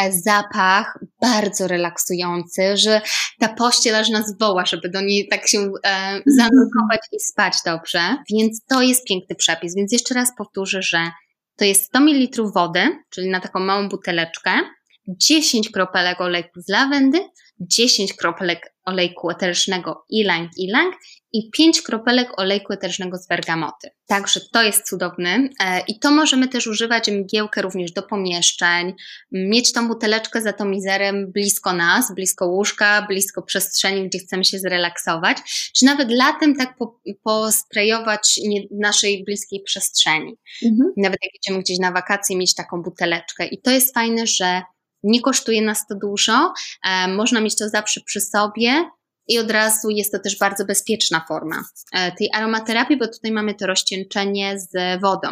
e, 0.00 0.12
zapach, 0.12 0.98
bardzo 1.20 1.68
relaksujący, 1.68 2.76
że 2.76 3.00
ta 3.40 3.48
pościel 3.48 3.96
aż 3.96 4.08
nas 4.08 4.38
woła, 4.38 4.66
żeby 4.66 4.88
do 4.88 5.00
niej 5.00 5.28
tak 5.30 5.48
się 5.48 5.58
e, 5.58 6.20
zanurkować 6.26 7.00
i 7.12 7.20
spać 7.20 7.54
dobrze. 7.66 8.16
Więc 8.30 8.64
to 8.68 8.82
jest 8.82 9.04
piękny 9.04 9.36
przepis. 9.36 9.74
Więc 9.74 9.92
jeszcze 9.92 10.14
raz 10.14 10.28
powtórzę, 10.38 10.82
że 10.82 11.10
to 11.56 11.64
jest 11.64 11.84
100 11.84 12.00
ml 12.00 12.42
wody, 12.54 12.98
czyli 13.10 13.30
na 13.30 13.40
taką 13.40 13.60
małą 13.60 13.88
buteleczkę, 13.88 14.50
10 15.08 15.70
kropelek 15.70 16.20
olejku 16.20 16.60
z 16.60 16.68
lawendy, 16.68 17.18
10 17.60 18.14
kropelek 18.14 18.74
olejku 18.84 19.30
eterycznego 19.30 20.04
ilang 20.08 20.50
ilang 20.58 20.94
i 21.32 21.50
5 21.50 21.82
kropelek 21.82 22.40
olejku 22.40 22.72
eterycznego 22.72 23.18
z 23.18 23.26
bergamoty. 23.26 23.90
Także 24.06 24.40
to 24.52 24.62
jest 24.62 24.88
cudowny 24.88 25.48
e, 25.60 25.80
i 25.88 25.98
to 25.98 26.10
możemy 26.10 26.48
też 26.48 26.66
używać 26.66 27.10
mgiełkę 27.10 27.62
również 27.62 27.92
do 27.92 28.02
pomieszczeń, 28.02 28.94
mieć 29.32 29.72
tą 29.72 29.88
buteleczkę 29.88 30.42
z 30.42 30.46
atomizerem 30.46 31.32
blisko 31.32 31.72
nas, 31.72 32.14
blisko 32.14 32.46
łóżka, 32.46 33.06
blisko 33.08 33.42
przestrzeni, 33.42 34.08
gdzie 34.08 34.18
chcemy 34.18 34.44
się 34.44 34.58
zrelaksować, 34.58 35.38
czy 35.76 35.84
nawet 35.84 36.10
latem 36.10 36.56
tak 36.56 36.76
po, 36.76 37.00
posprejować 37.22 38.40
naszej 38.70 39.24
bliskiej 39.24 39.62
przestrzeni. 39.62 40.36
Mhm. 40.64 40.92
Nawet 40.96 41.18
jak 41.22 41.34
idziemy 41.34 41.62
gdzieś 41.62 41.78
na 41.78 41.92
wakacje, 41.92 42.36
mieć 42.36 42.54
taką 42.54 42.82
buteleczkę 42.82 43.46
i 43.46 43.62
to 43.62 43.70
jest 43.70 43.94
fajne, 43.94 44.26
że 44.26 44.62
nie 45.04 45.20
kosztuje 45.20 45.62
nas 45.62 45.86
to 45.86 45.94
dużo, 45.94 46.52
e, 46.86 47.08
można 47.08 47.40
mieć 47.40 47.56
to 47.56 47.68
zawsze 47.68 48.00
przy 48.00 48.20
sobie 48.20 48.90
i 49.28 49.38
od 49.38 49.50
razu 49.50 49.90
jest 49.90 50.12
to 50.12 50.18
też 50.18 50.38
bardzo 50.38 50.64
bezpieczna 50.64 51.24
forma 51.28 51.64
e, 51.92 52.12
tej 52.12 52.30
aromaterapii, 52.34 52.96
bo 52.96 53.08
tutaj 53.08 53.32
mamy 53.32 53.54
to 53.54 53.66
rozcieńczenie 53.66 54.58
z 54.58 55.00
wodą. 55.00 55.28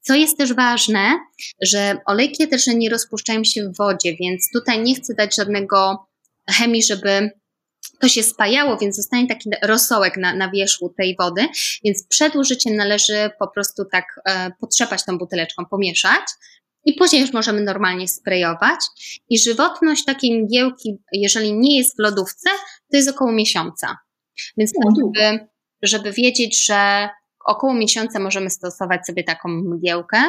Co 0.00 0.14
jest 0.14 0.38
też 0.38 0.54
ważne, 0.54 1.18
że 1.62 1.96
olejki 2.06 2.42
etyczne 2.42 2.74
nie 2.74 2.90
rozpuszczają 2.90 3.44
się 3.44 3.68
w 3.68 3.76
wodzie, 3.76 4.16
więc 4.20 4.50
tutaj 4.52 4.82
nie 4.82 4.94
chcę 4.94 5.14
dać 5.14 5.36
żadnego 5.36 6.06
chemii, 6.50 6.82
żeby 6.82 7.30
to 8.00 8.08
się 8.08 8.22
spajało, 8.22 8.76
więc 8.76 8.96
zostanie 8.96 9.26
taki 9.26 9.50
rosołek 9.62 10.16
na, 10.16 10.34
na 10.34 10.50
wierzchu 10.50 10.94
tej 10.96 11.16
wody, 11.18 11.48
więc 11.84 12.06
przed 12.08 12.36
użyciem 12.36 12.76
należy 12.76 13.30
po 13.38 13.48
prostu 13.48 13.84
tak 13.84 14.20
e, 14.24 14.50
potrzepać 14.60 15.04
tą 15.04 15.18
buteleczką, 15.18 15.64
pomieszać, 15.66 16.22
i 16.88 16.94
później 16.94 17.22
już 17.22 17.32
możemy 17.32 17.62
normalnie 17.62 18.08
sprayować. 18.08 18.80
I 19.28 19.38
żywotność 19.38 20.04
takiej 20.04 20.42
mgiełki, 20.42 20.96
jeżeli 21.12 21.52
nie 21.52 21.78
jest 21.78 21.96
w 21.96 22.02
lodówce, 22.02 22.50
to 22.90 22.96
jest 22.96 23.08
około 23.08 23.32
miesiąca. 23.32 23.96
Więc 24.56 24.72
tak, 24.72 24.92
żeby, 24.96 25.46
żeby 25.82 26.12
wiedzieć, 26.12 26.66
że 26.66 27.08
około 27.44 27.74
miesiąca 27.74 28.18
możemy 28.18 28.50
stosować 28.50 29.06
sobie 29.06 29.24
taką 29.24 29.48
mgiełkę, 29.48 30.22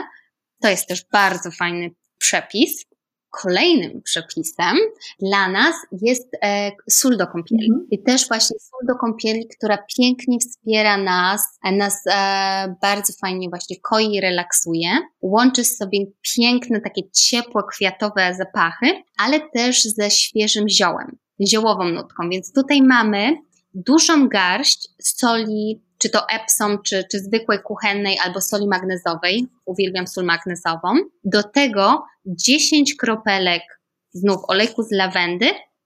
to 0.62 0.70
jest 0.70 0.88
też 0.88 1.06
bardzo 1.12 1.52
fajny 1.52 1.90
przepis. 2.18 2.86
Kolejnym 3.30 4.02
przepisem 4.02 4.78
dla 5.20 5.50
nas 5.50 5.76
jest 6.02 6.28
e, 6.44 6.72
sól 6.90 7.18
do 7.18 7.28
kąpieli. 7.28 7.70
Mhm. 7.70 7.88
I 7.92 8.04
też 8.04 8.28
właśnie 8.28 8.60
sól 8.60 8.88
do 8.88 8.96
kąpieli, 8.96 9.48
która 9.58 9.78
pięknie 9.98 10.38
wspiera 10.40 10.98
nas, 10.98 11.60
e, 11.66 11.72
nas 11.72 12.02
e, 12.08 12.76
bardzo 12.82 13.14
fajnie 13.22 13.50
właśnie 13.50 13.76
koi 13.82 14.16
i 14.16 14.22
relaksuje. 14.22 14.90
Łączy 15.22 15.66
sobie 15.66 16.00
piękne, 16.36 16.82
takie 16.82 17.02
ciepłe, 17.12 17.62
kwiatowe 17.72 18.36
zapachy, 18.38 19.04
ale 19.18 19.40
też 19.54 19.84
ze 19.84 20.12
świeżym 20.12 20.70
ziołem, 20.70 21.18
ziołową 21.48 21.84
nutką. 21.84 22.30
Więc 22.30 22.54
tutaj 22.54 22.82
mamy 22.82 23.38
dużą 23.74 24.28
garść 24.28 24.90
soli 25.02 25.82
czy 26.00 26.10
to 26.10 26.30
Epsom, 26.30 26.82
czy, 26.86 27.04
czy 27.12 27.20
zwykłej 27.20 27.60
kuchennej, 27.64 28.18
albo 28.26 28.42
soli 28.42 28.68
magnezowej. 28.68 29.48
Uwielbiam 29.66 30.08
sól 30.08 30.26
magnezową. 30.26 30.94
Do 31.24 31.44
tego 31.44 32.04
10 32.26 32.96
kropelek 32.96 33.64
znów 34.12 34.42
olejku 34.48 34.84
z 34.84 34.92
lawendy, 34.92 35.46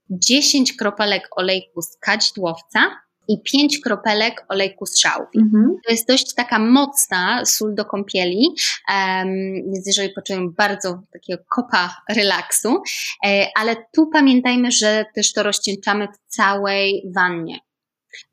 10 0.09 0.73
kropelek 0.73 1.27
olejku 1.35 1.81
z 1.81 1.97
kadzidłowca 1.97 2.79
i 3.27 3.41
5 3.41 3.79
kropelek 3.79 4.45
olejku 4.49 4.85
z 4.85 4.99
szałwi. 4.99 5.39
Mhm. 5.39 5.75
To 5.85 5.91
jest 5.91 6.07
dość 6.07 6.33
taka 6.33 6.59
mocna 6.59 7.45
sól 7.45 7.75
do 7.75 7.85
kąpieli, 7.85 8.47
um, 8.89 9.53
więc 9.73 9.87
jeżeli 9.87 10.13
poczujemy 10.13 10.47
bardzo 10.57 11.01
takiego 11.13 11.43
kopa 11.49 11.97
relaksu, 12.09 12.81
e, 13.25 13.47
ale 13.55 13.75
tu 13.95 14.07
pamiętajmy, 14.07 14.71
że 14.71 15.05
też 15.15 15.33
to 15.33 15.43
rozcieńczamy 15.43 16.07
w 16.07 16.35
całej 16.35 17.11
wannie. 17.15 17.59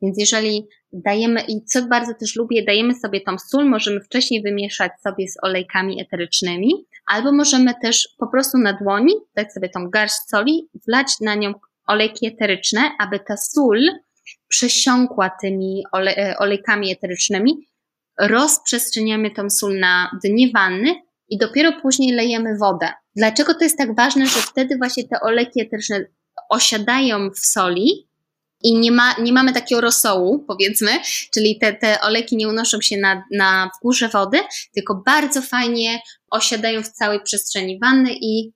Więc 0.03 0.19
jeżeli 0.19 0.66
dajemy, 0.93 1.40
i 1.49 1.64
co 1.64 1.83
bardzo 1.83 2.14
też 2.14 2.37
lubię, 2.37 2.64
dajemy 2.64 2.95
sobie 2.95 3.21
tą 3.21 3.38
sól, 3.38 3.69
możemy 3.69 4.01
wcześniej 4.01 4.43
wymieszać 4.43 4.93
sobie 5.03 5.29
z 5.29 5.35
olejkami 5.43 6.03
eterycznymi, 6.03 6.73
albo 7.07 7.33
możemy 7.33 7.75
też 7.83 8.09
po 8.19 8.27
prostu 8.27 8.59
na 8.59 8.73
dłoni 8.73 9.14
dać 9.37 9.53
sobie 9.53 9.69
tą 9.69 9.90
garść 9.90 10.14
soli, 10.14 10.69
wlać 10.88 11.07
na 11.21 11.35
nią 11.35 11.55
olejki 11.87 12.27
eteryczne, 12.27 12.90
aby 12.99 13.21
ta 13.29 13.37
sól 13.37 13.81
przesiąkła 14.49 15.31
tymi 15.43 15.83
e, 15.95 16.35
olejkami 16.38 16.93
eterycznymi. 16.93 17.66
Rozprzestrzeniamy 18.21 19.31
tą 19.31 19.51
sól 19.51 19.79
na 19.79 20.19
dnie 20.25 20.51
wanny 20.55 20.95
i 21.29 21.38
dopiero 21.38 21.73
później 21.83 22.12
lejemy 22.12 22.59
wodę. 22.59 22.88
Dlaczego 23.16 23.55
to 23.55 23.64
jest 23.64 23.79
tak 23.79 23.97
ważne, 23.97 24.27
że 24.27 24.40
wtedy 24.40 24.77
właśnie 24.77 25.09
te 25.09 25.21
olejki 25.21 25.61
eteryczne 25.61 26.05
osiadają 26.51 27.31
w 27.31 27.38
soli, 27.38 28.10
i 28.62 28.79
nie, 28.79 28.92
ma, 28.92 29.14
nie 29.23 29.33
mamy 29.33 29.53
takiego 29.53 29.81
rosołu, 29.81 30.44
powiedzmy, 30.49 30.90
czyli 31.35 31.59
te, 31.59 31.73
te 31.73 32.01
olejki 32.01 32.37
nie 32.37 32.49
unoszą 32.49 32.81
się 32.81 32.96
na, 32.96 33.25
na 33.33 33.70
górze 33.83 34.09
wody, 34.09 34.38
tylko 34.75 35.03
bardzo 35.07 35.42
fajnie 35.42 36.01
osiadają 36.31 36.83
w 36.83 36.88
całej 36.88 37.20
przestrzeni 37.23 37.79
wanny 37.79 38.14
i 38.20 38.53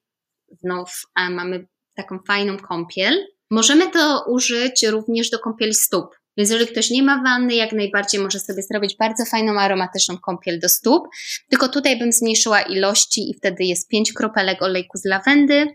znów 0.61 1.03
a, 1.15 1.31
mamy 1.31 1.67
taką 1.95 2.19
fajną 2.27 2.59
kąpiel. 2.59 3.27
Możemy 3.51 3.91
to 3.91 4.25
użyć 4.29 4.83
również 4.83 5.31
do 5.31 5.39
kąpieli 5.39 5.75
stóp. 5.75 6.07
Więc 6.37 6.51
jeżeli 6.51 6.71
ktoś 6.71 6.91
nie 6.91 7.03
ma 7.03 7.23
wanny, 7.23 7.55
jak 7.55 7.73
najbardziej 7.73 8.21
może 8.21 8.41
sobie 8.41 8.63
zrobić 8.63 8.97
bardzo 8.97 9.25
fajną 9.25 9.61
aromatyczną 9.61 10.19
kąpiel 10.19 10.61
do 10.61 10.69
stóp. 10.69 11.09
Tylko 11.51 11.69
tutaj 11.69 11.99
bym 11.99 12.13
zmniejszyła 12.13 12.63
ilości 12.63 13.31
i 13.31 13.35
wtedy 13.35 13.65
jest 13.65 13.89
5 13.89 14.13
kropelek 14.13 14.63
olejku 14.63 14.99
z 14.99 15.05
lawendy, 15.05 15.67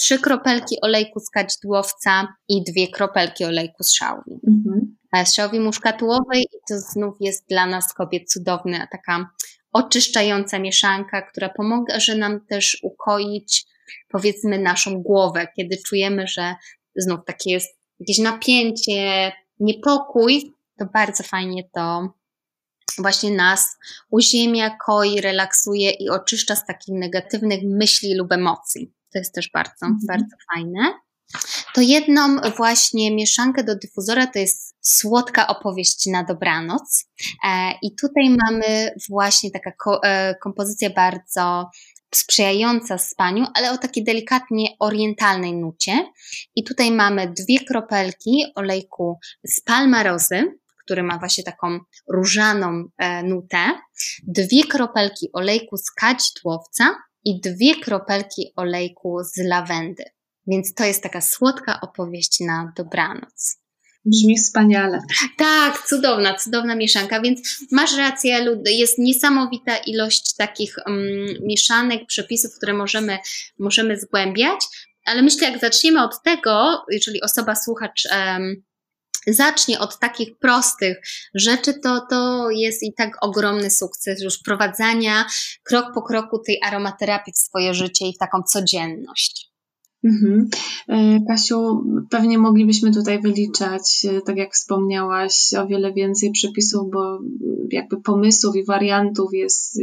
3 0.00 0.18
kropelki 0.18 0.76
olejku 0.82 1.20
z 1.20 1.30
kadzidłowca 1.30 2.34
i 2.48 2.64
2 2.64 2.96
kropelki 2.96 3.44
olejku 3.44 3.82
z 3.82 3.94
szałwi. 3.94 4.40
Mhm. 4.48 4.96
Z 5.26 5.34
szałwi 5.34 5.60
muszkatułowej 5.60 6.42
i 6.42 6.58
to 6.68 6.78
znów 6.78 7.14
jest 7.20 7.48
dla 7.48 7.66
nas 7.66 7.94
kobiet 7.94 8.30
cudowna 8.30 8.86
taka 8.92 9.30
oczyszczająca 9.72 10.58
mieszanka, 10.58 11.22
która 11.22 11.48
pomoże 11.48 12.14
nam 12.16 12.46
też 12.46 12.78
ukoić 12.82 13.64
powiedzmy 14.08 14.58
naszą 14.58 15.02
głowę, 15.02 15.46
kiedy 15.56 15.76
czujemy, 15.86 16.26
że 16.28 16.54
znów 16.96 17.20
takie 17.26 17.50
jest 17.50 17.78
jakieś 18.00 18.18
napięcie, 18.18 19.32
niepokój, 19.60 20.54
to 20.78 20.86
bardzo 20.86 21.22
fajnie 21.22 21.64
to 21.74 22.08
właśnie 22.98 23.30
nas 23.30 23.76
uziemia, 24.10 24.76
koi, 24.86 25.20
relaksuje 25.20 25.90
i 25.90 26.10
oczyszcza 26.10 26.56
z 26.56 26.66
takich 26.66 26.94
negatywnych 26.94 27.60
myśli 27.64 28.14
lub 28.14 28.32
emocji. 28.32 28.92
To 29.12 29.18
jest 29.18 29.34
też 29.34 29.50
bardzo, 29.54 29.86
mhm. 29.86 30.00
bardzo 30.08 30.36
fajne. 30.54 30.94
To 31.74 31.80
jedną 31.80 32.36
właśnie 32.56 33.14
mieszankę 33.14 33.64
do 33.64 33.76
dyfuzora 33.76 34.26
to 34.26 34.38
jest 34.38 34.76
słodka 34.80 35.46
opowieść 35.46 36.06
na 36.06 36.24
dobranoc. 36.24 37.04
E, 37.44 37.72
I 37.82 37.94
tutaj 37.94 38.36
mamy 38.44 38.94
właśnie 39.08 39.50
taka 39.50 39.72
e, 40.02 40.34
kompozycja 40.34 40.90
bardzo 40.90 41.70
sprzyjająca 42.14 42.98
spaniu, 42.98 43.46
ale 43.54 43.72
o 43.72 43.78
takiej 43.78 44.04
delikatnie 44.04 44.68
orientalnej 44.78 45.56
nucie. 45.56 46.06
I 46.56 46.64
tutaj 46.64 46.90
mamy 46.90 47.32
dwie 47.32 47.64
kropelki 47.64 48.44
olejku 48.54 49.18
z 49.44 49.60
palmarozy, 49.60 50.58
który 50.84 51.02
ma 51.02 51.18
właśnie 51.18 51.44
taką 51.44 51.78
różaną 52.12 52.84
e, 52.98 53.22
nutę, 53.22 53.58
dwie 54.22 54.64
kropelki 54.64 55.28
olejku 55.32 55.76
z 55.76 55.90
kadzidłowca 55.90 56.96
i 57.24 57.40
dwie 57.40 57.80
kropelki 57.80 58.52
olejku 58.56 59.18
z 59.24 59.48
lawendy. 59.48 60.04
Więc 60.46 60.74
to 60.74 60.84
jest 60.84 61.02
taka 61.02 61.20
słodka 61.20 61.80
opowieść 61.80 62.40
na 62.40 62.72
dobranoc. 62.76 63.60
Brzmi 64.04 64.36
wspaniale. 64.38 65.00
Tak, 65.38 65.86
cudowna, 65.86 66.34
cudowna 66.34 66.74
mieszanka, 66.74 67.20
więc 67.20 67.40
masz 67.72 67.96
rację, 67.96 68.46
jest 68.66 68.98
niesamowita 68.98 69.76
ilość 69.76 70.36
takich 70.36 70.76
um, 70.86 70.98
mieszanek, 71.42 72.06
przepisów, 72.06 72.56
które 72.56 72.72
możemy, 72.72 73.18
możemy 73.58 74.00
zgłębiać, 74.00 74.60
ale 75.04 75.22
myślę, 75.22 75.50
jak 75.50 75.60
zaczniemy 75.60 76.04
od 76.04 76.22
tego, 76.22 76.84
jeżeli 76.90 77.22
osoba, 77.22 77.54
słuchacz 77.54 78.08
um, 78.12 78.62
zacznie 79.34 79.78
od 79.78 79.98
takich 79.98 80.38
prostych 80.38 81.00
rzeczy, 81.34 81.74
to, 81.82 82.06
to 82.10 82.50
jest 82.50 82.82
i 82.82 82.94
tak 82.94 83.10
ogromny 83.20 83.70
sukces 83.70 84.22
już 84.22 84.38
wprowadzania 84.38 85.26
krok 85.62 85.84
po 85.94 86.02
kroku 86.02 86.38
tej 86.46 86.58
aromaterapii 86.62 87.32
w 87.32 87.38
swoje 87.38 87.74
życie 87.74 88.08
i 88.08 88.14
w 88.14 88.18
taką 88.18 88.42
codzienność. 88.42 89.50
Mhm. 90.04 90.48
E, 90.88 91.20
Kasiu, 91.28 91.84
pewnie 92.10 92.38
moglibyśmy 92.38 92.92
tutaj 92.92 93.20
wyliczać, 93.20 94.06
e, 94.08 94.20
tak 94.20 94.36
jak 94.36 94.52
wspomniałaś, 94.54 95.54
o 95.58 95.66
wiele 95.66 95.92
więcej 95.92 96.30
przepisów, 96.30 96.90
bo 96.92 97.18
jakby 97.70 98.00
pomysłów 98.02 98.56
i 98.56 98.64
wariantów 98.64 99.30
jest 99.32 99.78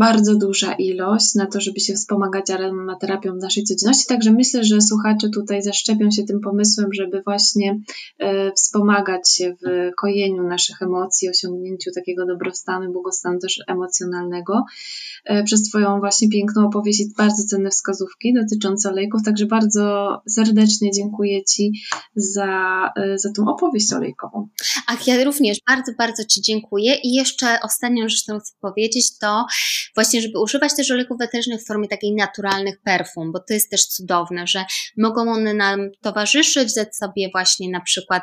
bardzo 0.00 0.34
duża 0.36 0.72
ilość 0.72 1.34
na 1.34 1.46
to, 1.46 1.60
żeby 1.60 1.80
się 1.80 1.94
wspomagać 1.94 2.50
aromaterapią 2.50 3.32
w 3.32 3.42
naszej 3.42 3.64
codzienności. 3.64 4.06
Także 4.08 4.32
myślę, 4.32 4.64
że 4.64 4.80
słuchacze 4.80 5.28
tutaj 5.28 5.62
zaszczepią 5.62 6.10
się 6.10 6.22
tym 6.24 6.40
pomysłem, 6.40 6.92
żeby 6.92 7.22
właśnie 7.22 7.80
e, 8.18 8.52
wspomagać 8.52 9.32
się 9.34 9.56
w 9.62 9.90
kojeniu 10.00 10.42
naszych 10.42 10.82
emocji, 10.82 11.28
osiągnięciu 11.28 11.90
takiego 11.94 12.26
dobrostanu, 12.26 12.92
błogostanu 12.92 13.38
też 13.38 13.60
emocjonalnego. 13.66 14.64
E, 15.24 15.44
przez 15.44 15.62
Twoją 15.62 16.00
właśnie 16.00 16.28
piękną 16.28 16.66
opowieść 16.66 17.00
i 17.00 17.12
bardzo 17.18 17.42
cenne 17.50 17.70
wskazówki 17.70 18.34
dotyczące 18.34 18.88
olejków. 18.88 19.22
Także 19.24 19.46
bardzo 19.46 20.16
serdecznie 20.28 20.90
dziękuję 20.90 21.44
Ci 21.44 21.72
za, 22.16 22.48
e, 22.96 23.18
za 23.18 23.32
tą 23.36 23.48
opowieść 23.48 23.92
olejkową. 23.92 24.48
Ach, 24.86 25.06
ja 25.06 25.24
również 25.24 25.58
bardzo, 25.68 25.92
bardzo 25.98 26.24
Ci 26.24 26.40
dziękuję. 26.42 26.94
I 27.04 27.14
jeszcze 27.14 27.58
ostatnią 27.62 28.08
rzecz, 28.08 28.22
którą 28.22 28.38
chcę 28.38 28.52
powiedzieć, 28.60 29.18
to 29.18 29.46
właśnie, 29.94 30.22
żeby 30.22 30.38
używać 30.38 30.76
też 30.76 30.90
olejków 30.90 31.20
eterycznych 31.20 31.60
w 31.60 31.66
formie 31.66 31.88
takiej 31.88 32.14
naturalnych 32.14 32.80
perfum, 32.82 33.32
bo 33.32 33.38
to 33.38 33.54
jest 33.54 33.70
też 33.70 33.86
cudowne, 33.86 34.46
że 34.46 34.64
mogą 34.98 35.32
one 35.32 35.54
nam 35.54 35.90
towarzyszyć, 36.02 36.74
dać 36.74 36.96
sobie 36.96 37.30
właśnie 37.32 37.70
na 37.70 37.80
przykład 37.80 38.22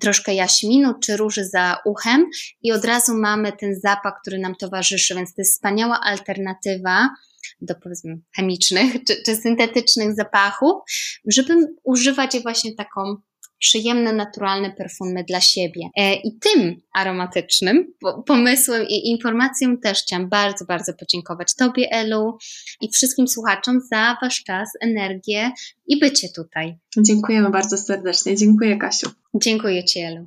troszkę 0.00 0.34
jaśminu 0.34 0.94
czy 1.02 1.16
róży 1.16 1.44
za 1.44 1.78
uchem 1.84 2.26
i 2.62 2.72
od 2.72 2.84
razu 2.84 3.14
mamy 3.14 3.52
ten 3.52 3.74
zapach, 3.80 4.14
który 4.20 4.38
nam 4.38 4.54
towarzyszy, 4.54 5.14
więc 5.14 5.34
to 5.34 5.42
jest 5.42 5.52
wspaniała 5.52 6.00
alternatywa 6.00 7.08
do 7.60 7.74
powiedzmy 7.74 8.18
chemicznych 8.36 8.92
czy, 9.06 9.22
czy 9.26 9.36
syntetycznych 9.36 10.14
zapachów, 10.14 10.82
żeby 11.26 11.54
używać 11.84 12.34
je 12.34 12.40
właśnie 12.40 12.74
taką 12.74 13.16
przyjemne, 13.64 14.12
naturalne 14.12 14.70
perfumy 14.70 15.24
dla 15.24 15.40
siebie. 15.40 15.88
E, 15.96 16.14
I 16.14 16.38
tym 16.38 16.80
aromatycznym 16.94 17.94
pomysłem 18.26 18.86
i 18.88 19.10
informacją 19.10 19.78
też 19.78 20.02
chciałam 20.02 20.28
bardzo, 20.28 20.64
bardzo 20.64 20.92
podziękować 20.94 21.54
Tobie, 21.54 21.88
Elu, 21.92 22.38
i 22.80 22.90
wszystkim 22.90 23.28
słuchaczom 23.28 23.80
za 23.92 24.16
Wasz 24.22 24.42
czas, 24.44 24.68
energię 24.80 25.50
i 25.86 25.98
bycie 25.98 26.28
tutaj. 26.36 26.78
Dziękujemy 26.98 27.50
bardzo 27.50 27.78
serdecznie. 27.78 28.36
Dziękuję, 28.36 28.76
Kasiu. 28.76 29.10
Dziękuję 29.34 29.84
Ci, 29.84 30.00
Elu. 30.00 30.26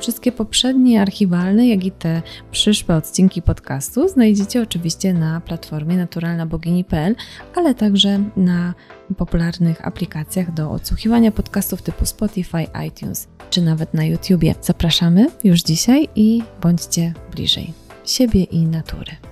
Wszystkie 0.00 0.32
poprzednie 0.32 1.02
archiwalne, 1.02 1.68
jak 1.68 1.84
i 1.84 1.90
te 1.90 2.22
przyszłe 2.50 2.96
odcinki 2.96 3.42
podcastu 3.42 4.08
znajdziecie 4.08 4.62
oczywiście 4.62 5.14
na 5.14 5.40
platformie 5.40 5.96
naturalnabogini.pl, 5.96 7.14
ale 7.54 7.74
także 7.74 8.20
na 8.36 8.74
popularnych 9.16 9.86
aplikacjach 9.86 10.54
do 10.54 10.70
odsłuchiwania 10.70 11.32
podcastów 11.32 11.82
typu 11.82 12.06
Spotify, 12.06 12.66
iTunes 12.86 13.28
czy 13.50 13.62
nawet 13.62 13.94
na 13.94 14.04
YouTubie. 14.04 14.54
Zapraszamy 14.60 15.26
już 15.44 15.62
dzisiaj 15.62 16.08
i 16.16 16.42
bądźcie 16.62 17.14
bliżej 17.32 17.72
siebie 18.04 18.44
i 18.44 18.66
natury. 18.66 19.29